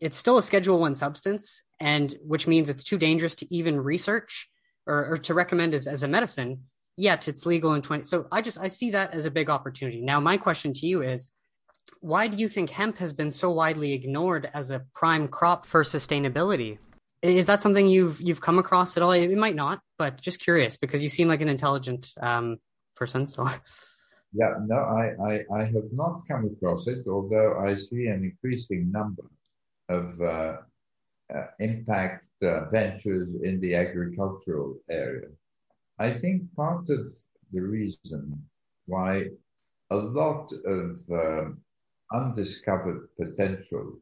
it's 0.00 0.16
still 0.16 0.38
a 0.38 0.42
schedule 0.42 0.78
one 0.78 0.94
substance, 0.94 1.62
and 1.78 2.16
which 2.24 2.46
means 2.46 2.70
it's 2.70 2.82
too 2.82 2.96
dangerous 2.96 3.34
to 3.34 3.54
even 3.54 3.78
research 3.78 4.48
or, 4.86 5.12
or 5.12 5.16
to 5.18 5.34
recommend 5.34 5.74
as, 5.74 5.86
as 5.86 6.02
a 6.02 6.08
medicine, 6.08 6.62
yet 6.96 7.28
it's 7.28 7.44
legal 7.44 7.74
in 7.74 7.82
20. 7.82 8.04
So 8.04 8.26
I 8.32 8.40
just, 8.40 8.58
I 8.58 8.68
see 8.68 8.92
that 8.92 9.12
as 9.12 9.26
a 9.26 9.30
big 9.30 9.50
opportunity. 9.50 10.00
Now, 10.00 10.18
my 10.18 10.38
question 10.38 10.72
to 10.72 10.86
you 10.86 11.02
is, 11.02 11.28
why 12.00 12.26
do 12.26 12.38
you 12.38 12.48
think 12.48 12.70
hemp 12.70 13.00
has 13.00 13.12
been 13.12 13.30
so 13.30 13.50
widely 13.50 13.92
ignored 13.92 14.48
as 14.54 14.70
a 14.70 14.86
prime 14.94 15.28
crop 15.28 15.66
for 15.66 15.82
sustainability? 15.82 16.78
Is 17.22 17.46
that 17.46 17.62
something 17.62 17.86
you've 17.86 18.20
you've 18.20 18.40
come 18.40 18.58
across 18.58 18.96
at 18.96 19.02
all? 19.02 19.12
It 19.12 19.36
might 19.36 19.54
not, 19.54 19.80
but 19.96 20.20
just 20.20 20.40
curious 20.40 20.76
because 20.76 21.02
you 21.02 21.08
seem 21.08 21.28
like 21.28 21.40
an 21.40 21.48
intelligent 21.48 22.12
um, 22.20 22.58
person. 22.96 23.28
So, 23.28 23.48
yeah, 24.32 24.54
no, 24.66 24.76
I, 24.76 25.14
I, 25.22 25.60
I 25.60 25.64
have 25.64 25.92
not 25.92 26.22
come 26.26 26.46
across 26.46 26.88
it, 26.88 27.06
although 27.06 27.58
I 27.60 27.74
see 27.74 28.06
an 28.06 28.24
increasing 28.24 28.90
number 28.90 29.24
of 29.88 30.20
uh, 30.20 30.56
uh, 31.32 31.46
impact 31.60 32.28
uh, 32.42 32.64
ventures 32.70 33.28
in 33.42 33.60
the 33.60 33.74
agricultural 33.74 34.78
area. 34.90 35.28
I 35.98 36.12
think 36.12 36.52
part 36.56 36.88
of 36.90 37.16
the 37.52 37.60
reason 37.60 38.42
why 38.86 39.26
a 39.90 39.96
lot 39.96 40.50
of 40.64 41.00
um, 41.10 41.60
undiscovered 42.12 43.08
potential 43.20 43.98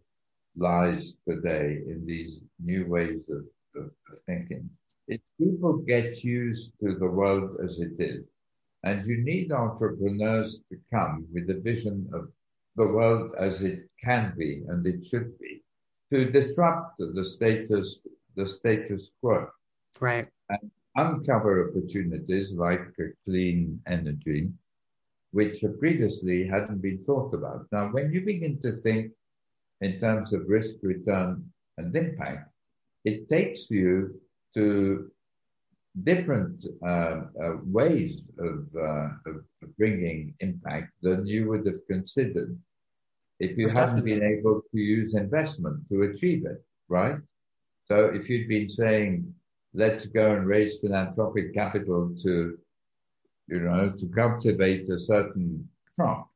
lies 0.60 1.14
today 1.28 1.82
in 1.86 2.04
these 2.06 2.44
new 2.62 2.86
ways 2.86 3.28
of, 3.30 3.44
of, 3.74 3.90
of 4.10 4.18
thinking. 4.26 4.68
If 5.08 5.20
people 5.38 5.78
get 5.78 6.22
used 6.22 6.72
to 6.80 6.94
the 6.94 7.08
world 7.08 7.56
as 7.64 7.80
it 7.80 7.98
is, 7.98 8.24
and 8.84 9.06
you 9.06 9.18
need 9.18 9.52
entrepreneurs 9.52 10.62
to 10.70 10.78
come 10.92 11.26
with 11.32 11.50
a 11.50 11.60
vision 11.60 12.08
of 12.14 12.30
the 12.76 12.86
world 12.86 13.32
as 13.38 13.62
it 13.62 13.88
can 14.02 14.32
be 14.38 14.62
and 14.68 14.86
it 14.86 15.04
should 15.04 15.38
be 15.38 15.62
to 16.10 16.30
disrupt 16.30 16.98
the 16.98 17.24
status 17.24 18.00
the 18.36 18.46
status 18.46 19.10
quo. 19.20 19.48
Right. 19.98 20.28
And 20.48 20.70
uncover 20.96 21.68
opportunities 21.68 22.52
like 22.54 22.80
clean 23.24 23.80
energy 23.86 24.50
which 25.32 25.62
previously 25.78 26.46
hadn't 26.46 26.82
been 26.82 26.98
thought 26.98 27.32
about. 27.34 27.66
Now 27.70 27.88
when 27.88 28.12
you 28.12 28.22
begin 28.24 28.58
to 28.60 28.76
think 28.78 29.12
in 29.80 29.98
terms 29.98 30.32
of 30.32 30.48
risk, 30.48 30.76
return, 30.82 31.44
and 31.78 31.94
impact, 31.96 32.50
it 33.04 33.28
takes 33.28 33.70
you 33.70 34.20
to 34.54 35.10
different 36.02 36.66
uh, 36.86 37.22
uh, 37.42 37.56
ways 37.64 38.22
of, 38.38 38.66
uh, 38.76 39.08
of, 39.26 39.44
bringing 39.76 40.34
impact 40.40 40.90
than 41.02 41.26
you 41.26 41.48
would 41.48 41.66
have 41.66 41.86
considered 41.86 42.58
if 43.40 43.56
you 43.58 43.68
hadn't 43.68 44.04
been 44.04 44.22
able 44.22 44.62
to 44.70 44.78
use 44.78 45.14
investment 45.14 45.86
to 45.88 46.02
achieve 46.02 46.44
it, 46.46 46.62
right? 46.88 47.16
So 47.88 48.06
if 48.06 48.28
you'd 48.28 48.48
been 48.48 48.68
saying, 48.68 49.34
let's 49.74 50.06
go 50.06 50.34
and 50.34 50.46
raise 50.46 50.80
philanthropic 50.80 51.54
capital 51.54 52.14
to, 52.22 52.58
you 53.48 53.60
know, 53.60 53.90
to 53.90 54.06
cultivate 54.08 54.88
a 54.88 54.98
certain 54.98 55.68
crop, 55.96 56.28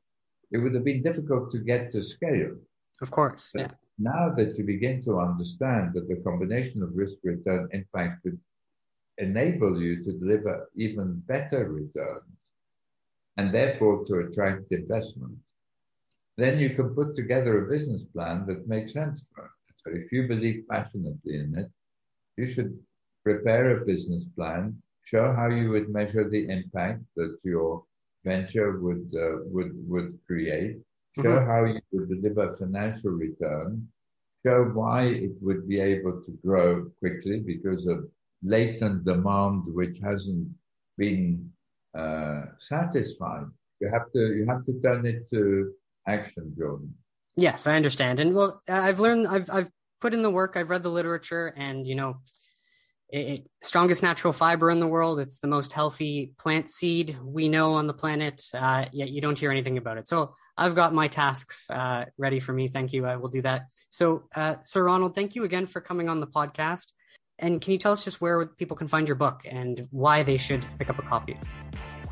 it 0.51 0.59
would 0.59 0.75
have 0.75 0.85
been 0.85 1.03
difficult 1.03 1.51
to 1.51 1.59
get 1.59 1.91
to 1.93 2.03
scale. 2.03 2.57
Of 3.03 3.11
course. 3.11 3.51
But 3.53 3.61
yeah. 3.61 3.71
Now 3.99 4.35
that 4.37 4.59
you 4.59 4.65
begin 4.65 5.03
to 5.05 5.21
understand 5.21 5.95
that 5.95 6.09
the 6.09 6.17
combination 6.17 6.83
of 6.83 6.97
risk 6.97 7.17
return 7.23 7.69
impact 7.73 8.23
could 8.23 8.39
enable 9.19 9.81
you 9.81 10.03
to 10.03 10.13
deliver 10.13 10.69
even 10.75 11.21
better 11.27 11.69
returns 11.69 12.39
and 13.37 13.55
therefore 13.55 14.05
to 14.07 14.15
attract 14.21 14.73
investment, 14.73 15.37
then 16.37 16.59
you 16.59 16.71
can 16.71 16.95
put 16.95 17.15
together 17.15 17.65
a 17.65 17.69
business 17.69 18.03
plan 18.13 18.47
that 18.47 18.67
makes 18.67 18.93
sense 18.93 19.23
for 19.33 19.45
it. 19.45 19.51
So 19.77 19.91
if 19.95 20.11
you 20.11 20.27
believe 20.27 20.65
passionately 20.69 21.37
in 21.37 21.57
it, 21.57 21.71
you 22.37 22.47
should 22.47 22.77
prepare 23.23 23.77
a 23.77 23.85
business 23.85 24.25
plan, 24.37 24.83
show 25.05 25.33
how 25.33 25.49
you 25.49 25.71
would 25.71 25.91
measure 25.91 26.29
the 26.29 26.49
impact 26.49 27.03
that 27.17 27.39
your 27.45 27.85
venture 28.25 28.81
would 28.81 29.07
uh, 29.15 29.45
would 29.47 29.73
would 29.89 30.19
create, 30.27 30.79
show 31.17 31.23
mm-hmm. 31.23 31.51
how 31.51 31.65
you 31.65 31.81
would 31.93 32.09
deliver 32.09 32.57
financial 32.57 33.12
return, 33.12 33.87
show 34.45 34.65
why 34.65 35.05
it 35.05 35.33
would 35.41 35.69
be 35.69 35.81
able 35.81 36.21
to 36.23 36.33
grow 36.45 36.91
quickly 36.99 37.41
because 37.41 37.87
of 37.87 38.05
latent 38.43 39.05
demand 39.05 39.62
which 39.67 39.99
hasn't 40.03 40.49
been 40.99 41.51
uh, 41.97 42.43
satisfied. 42.59 43.47
You 43.81 43.89
have 43.91 44.11
to 44.12 44.35
you 44.35 44.47
have 44.47 44.65
to 44.67 44.81
turn 44.83 45.07
it 45.07 45.29
to 45.31 45.73
action, 46.07 46.55
Jordan. 46.57 46.95
Yes, 47.37 47.67
I 47.67 47.77
understand, 47.77 48.21
and 48.21 48.35
well, 48.35 48.62
I've 48.69 49.01
learned 49.01 49.27
I've 49.27 49.51
I've 49.51 49.71
put 50.01 50.15
in 50.15 50.23
the 50.23 50.31
work. 50.31 50.57
I've 50.57 50.71
read 50.71 50.83
the 50.83 50.91
literature, 50.91 51.53
and 51.57 51.87
you 51.87 51.95
know, 51.95 52.19
it, 53.09 53.47
strongest 53.63 54.03
natural 54.03 54.33
fiber 54.33 54.71
in 54.71 54.81
the 54.81 54.87
world. 54.87 55.21
It's 55.21 55.39
the 55.39 55.49
most 55.49 55.73
healthy 55.73 56.33
plant 56.39 56.69
seed 56.71 57.17
we 57.23 57.49
know 57.49 57.75
on 57.75 57.87
the 57.87 57.95
planet. 57.95 58.43
Uh, 58.53 58.87
yet 58.93 59.11
you 59.11 59.21
don't 59.21 59.39
hear 59.39 59.51
anything 59.51 59.79
about 59.79 59.99
it. 59.99 60.09
So 60.09 60.35
I've 60.57 60.75
got 60.75 60.95
my 60.95 61.09
tasks 61.09 61.69
uh, 61.71 62.05
ready 62.19 62.41
for 62.41 62.53
me. 62.53 62.69
Thank 62.69 62.93
you. 62.93 63.07
I 63.07 63.17
will 63.17 63.29
do 63.29 63.43
that. 63.43 63.67
So, 63.89 64.25
uh, 64.35 64.57
Sir 64.63 64.85
Ronald, 64.85 65.15
thank 65.15 65.35
you 65.35 65.45
again 65.45 65.67
for 65.67 65.81
coming 65.81 66.09
on 66.09 66.21
the 66.21 66.27
podcast. 66.27 66.93
And 67.41 67.61
can 67.61 67.73
you 67.73 67.79
tell 67.79 67.93
us 67.93 68.05
just 68.05 68.21
where 68.21 68.47
people 68.47 68.77
can 68.77 68.87
find 68.87 69.09
your 69.09 69.17
book 69.17 69.43
and 69.45 69.89
why 69.91 70.23
they 70.23 70.37
should 70.37 70.65
pick 70.79 70.89
up 70.89 70.99
a 70.99 71.03
copy? 71.03 71.37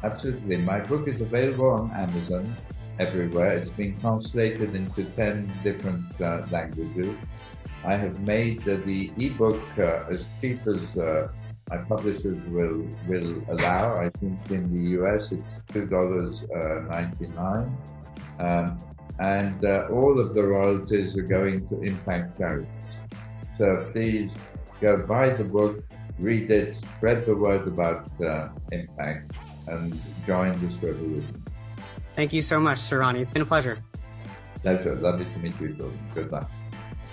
Absolutely. 0.03 0.57
My 0.57 0.81
book 0.81 1.07
is 1.07 1.21
available 1.21 1.71
on 1.71 1.93
Amazon 1.93 2.57
everywhere. 2.99 3.57
It's 3.57 3.71
been 3.71 3.99
translated 4.01 4.75
into 4.75 5.05
10 5.05 5.53
different 5.63 6.21
uh, 6.21 6.45
languages. 6.51 7.15
I 7.85 7.97
have 7.97 8.21
made 8.21 8.63
the 8.65 9.11
ebook 9.19 9.63
uh, 9.79 10.05
as 10.11 10.25
cheap 10.41 10.61
as 10.67 10.97
uh, 10.97 11.29
my 11.71 11.79
publishers 11.79 12.39
will 12.49 12.87
will 13.09 13.43
allow. 13.49 13.99
I 13.99 14.11
think 14.21 14.39
in 14.51 14.65
the 14.65 14.83
US 14.99 15.33
it's 15.33 15.55
two 15.73 15.87
dollars 15.87 16.43
uh, 16.55 16.81
ninety 16.91 17.27
nine. 17.29 17.77
Um, 18.39 18.81
and 19.19 19.65
uh, 19.65 19.89
all 19.91 20.19
of 20.19 20.35
the 20.35 20.43
royalties 20.43 21.17
are 21.17 21.23
going 21.23 21.67
to 21.69 21.81
impact 21.83 22.39
charities. 22.39 22.69
So 23.59 23.87
please 23.91 24.31
go 24.81 25.07
buy 25.07 25.31
the 25.31 25.45
book, 25.45 25.85
read 26.19 26.51
it, 26.51 26.77
spread 26.77 27.27
the 27.27 27.37
word 27.37 27.67
about 27.69 28.09
uh, 28.21 28.49
impact, 28.73 29.33
and 29.67 30.01
join 30.27 30.53
this 30.65 30.75
revolution. 30.83 31.43
Thank 32.17 32.33
you 32.33 32.43
so 32.43 32.59
much, 32.61 32.79
Sir 32.79 33.01
Ronnie. 33.01 33.21
It's 33.21 33.31
been 33.31 33.43
a 33.43 33.47
pleasure. 33.47 33.79
Pleasure. 34.63 34.95
Lovely 34.97 35.25
to 35.25 35.39
meet 35.39 35.61
you, 35.61 35.93
Good 36.15 36.31
luck. 36.31 36.51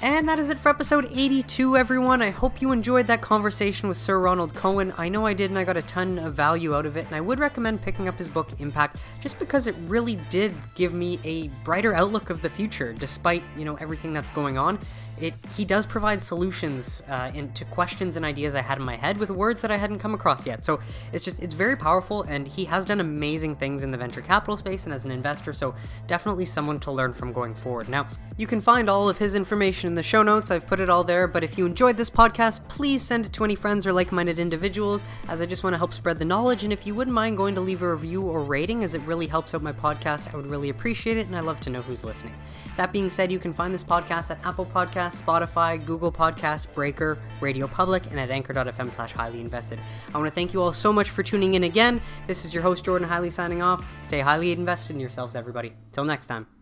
And 0.02 0.30
that 0.30 0.40
is 0.40 0.50
it 0.50 0.58
for 0.58 0.70
episode 0.70 1.10
82, 1.12 1.76
everyone. 1.76 2.22
I 2.22 2.30
hope 2.30 2.62
you 2.62 2.72
enjoyed 2.72 3.06
that 3.08 3.20
conversation 3.20 3.90
with 3.90 3.98
Sir 3.98 4.18
Ronald 4.18 4.54
Cohen. 4.54 4.94
I 4.98 5.10
know 5.10 5.26
I 5.26 5.34
did, 5.34 5.50
and 5.50 5.60
I 5.60 5.66
got 5.66 5.76
a 5.76 5.82
ton 5.82 6.18
of 6.18 6.36
value 6.36 6.74
out 6.74 6.86
of 6.86 6.96
it. 6.96 7.06
And 7.08 7.16
I 7.16 7.20
would 7.20 7.38
recommend 7.38 7.82
picking 7.82 8.08
up 8.08 8.18
his 8.18 8.30
book, 8.30 8.50
Impact, 8.60 8.96
just 9.20 9.38
because 9.40 9.68
it 9.68 9.76
really 9.88 10.16
did 10.30 10.54
give 10.74 10.94
me 10.94 11.20
a 11.26 11.50
brighter 11.66 11.94
outlook 11.94 12.30
of 12.30 12.42
the 12.42 12.50
future, 12.50 12.94
despite, 12.94 13.44
you 13.58 13.66
know, 13.66 13.76
everything 13.76 14.14
that's 14.14 14.32
going 14.32 14.58
on. 14.58 14.80
It, 15.20 15.34
he 15.58 15.66
does 15.66 15.86
provide 15.86 16.22
solutions 16.22 17.04
uh, 17.10 17.32
into 17.34 17.66
questions 17.66 18.16
and 18.16 18.24
ideas 18.24 18.56
I 18.56 18.62
had 18.62 18.78
in 18.78 18.86
my 18.86 18.96
head 18.96 19.18
with 19.18 19.30
words 19.30 19.60
that 19.62 19.70
I 19.70 19.76
hadn't 19.76 20.00
come 20.00 20.14
across 20.14 20.48
yet. 20.48 20.64
So 20.64 20.80
it's 21.12 21.26
just, 21.26 21.44
it's 21.44 21.54
very 21.54 21.76
powerful, 21.76 22.22
and 22.22 22.48
he 22.48 22.64
has 22.66 22.86
done 22.86 23.02
amazing 23.02 23.58
things 23.58 23.84
in 23.84 23.92
the 23.92 23.98
venture 23.98 24.22
capital 24.22 24.56
space 24.56 24.86
and 24.86 24.94
as 24.94 25.04
an 25.04 25.12
investor. 25.12 25.52
So 25.52 25.76
definitely 26.08 26.46
someone 26.46 26.80
to 26.82 26.92
learn 26.92 27.12
from 27.12 27.34
going 27.34 27.54
forward. 27.54 27.90
Now, 27.90 28.08
you 28.38 28.48
can 28.48 28.62
find 28.62 28.90
all 28.90 29.10
of 29.10 29.18
his 29.18 29.36
information 29.36 29.89
in 29.90 29.96
the 29.96 30.04
show 30.04 30.24
notes. 30.24 30.52
I've 30.52 30.66
put 30.66 30.80
it 30.80 30.90
all 30.90 31.04
there. 31.04 31.28
But 31.28 31.44
if 31.44 31.58
you 31.58 31.66
enjoyed 31.66 31.98
this 31.98 32.10
podcast, 32.10 32.66
please 32.70 33.02
send 33.02 33.26
it 33.26 33.34
to 33.34 33.44
any 33.44 33.56
friends 33.56 33.86
or 33.86 33.92
like 33.92 34.14
minded 34.14 34.40
individuals, 34.40 35.04
as 35.28 35.42
I 35.42 35.46
just 35.46 35.64
want 35.64 35.74
to 35.74 35.78
help 35.78 35.94
spread 35.94 36.20
the 36.20 36.26
knowledge. 36.26 36.64
And 36.64 36.72
if 36.72 36.88
you 36.88 36.96
wouldn't 36.96 37.14
mind 37.14 37.36
going 37.36 37.56
to 37.56 37.62
leave 37.62 37.82
a 37.82 37.92
review 37.92 38.22
or 38.22 38.42
rating, 38.42 38.86
as 38.86 38.96
it 38.96 39.02
really 39.02 39.28
helps 39.28 39.54
out 39.54 39.62
my 39.62 39.74
podcast, 39.74 40.34
I 40.34 40.38
would 40.38 40.48
really 40.48 40.70
appreciate 40.70 41.18
it. 41.18 41.28
And 41.28 41.36
I 41.36 41.42
love 41.42 41.60
to 41.62 41.70
know 41.70 41.82
who's 41.82 42.06
listening. 42.06 42.34
That 42.78 42.94
being 42.94 43.10
said, 43.10 43.32
you 43.32 43.40
can 43.40 43.54
find 43.54 43.74
this 43.74 43.84
podcast 43.84 44.32
at 44.32 44.46
Apple 44.46 44.66
Podcasts, 44.66 45.22
Spotify, 45.22 45.84
Google 45.86 46.12
Podcasts, 46.12 46.72
Breaker, 46.74 47.18
Radio 47.42 47.68
Public, 47.68 48.06
and 48.12 48.20
at 48.20 48.30
anchor.fm 48.30 48.94
slash 48.94 49.12
highly 49.12 49.42
invested. 49.42 49.80
I 50.14 50.18
want 50.18 50.30
to 50.30 50.36
thank 50.36 50.54
you 50.54 50.62
all 50.62 50.72
so 50.72 50.94
much 50.94 51.10
for 51.10 51.24
tuning 51.24 51.56
in 51.56 51.64
again. 51.66 52.00
This 52.28 52.46
is 52.46 52.54
your 52.54 52.64
host, 52.64 52.86
Jordan 52.86 53.08
Highly, 53.08 53.32
signing 53.32 53.62
off. 53.62 53.86
Stay 54.02 54.20
highly 54.20 54.52
invested 54.52 54.94
in 54.94 55.00
yourselves, 55.00 55.36
everybody. 55.36 55.74
Till 55.92 56.06
next 56.06 56.28
time. 56.28 56.59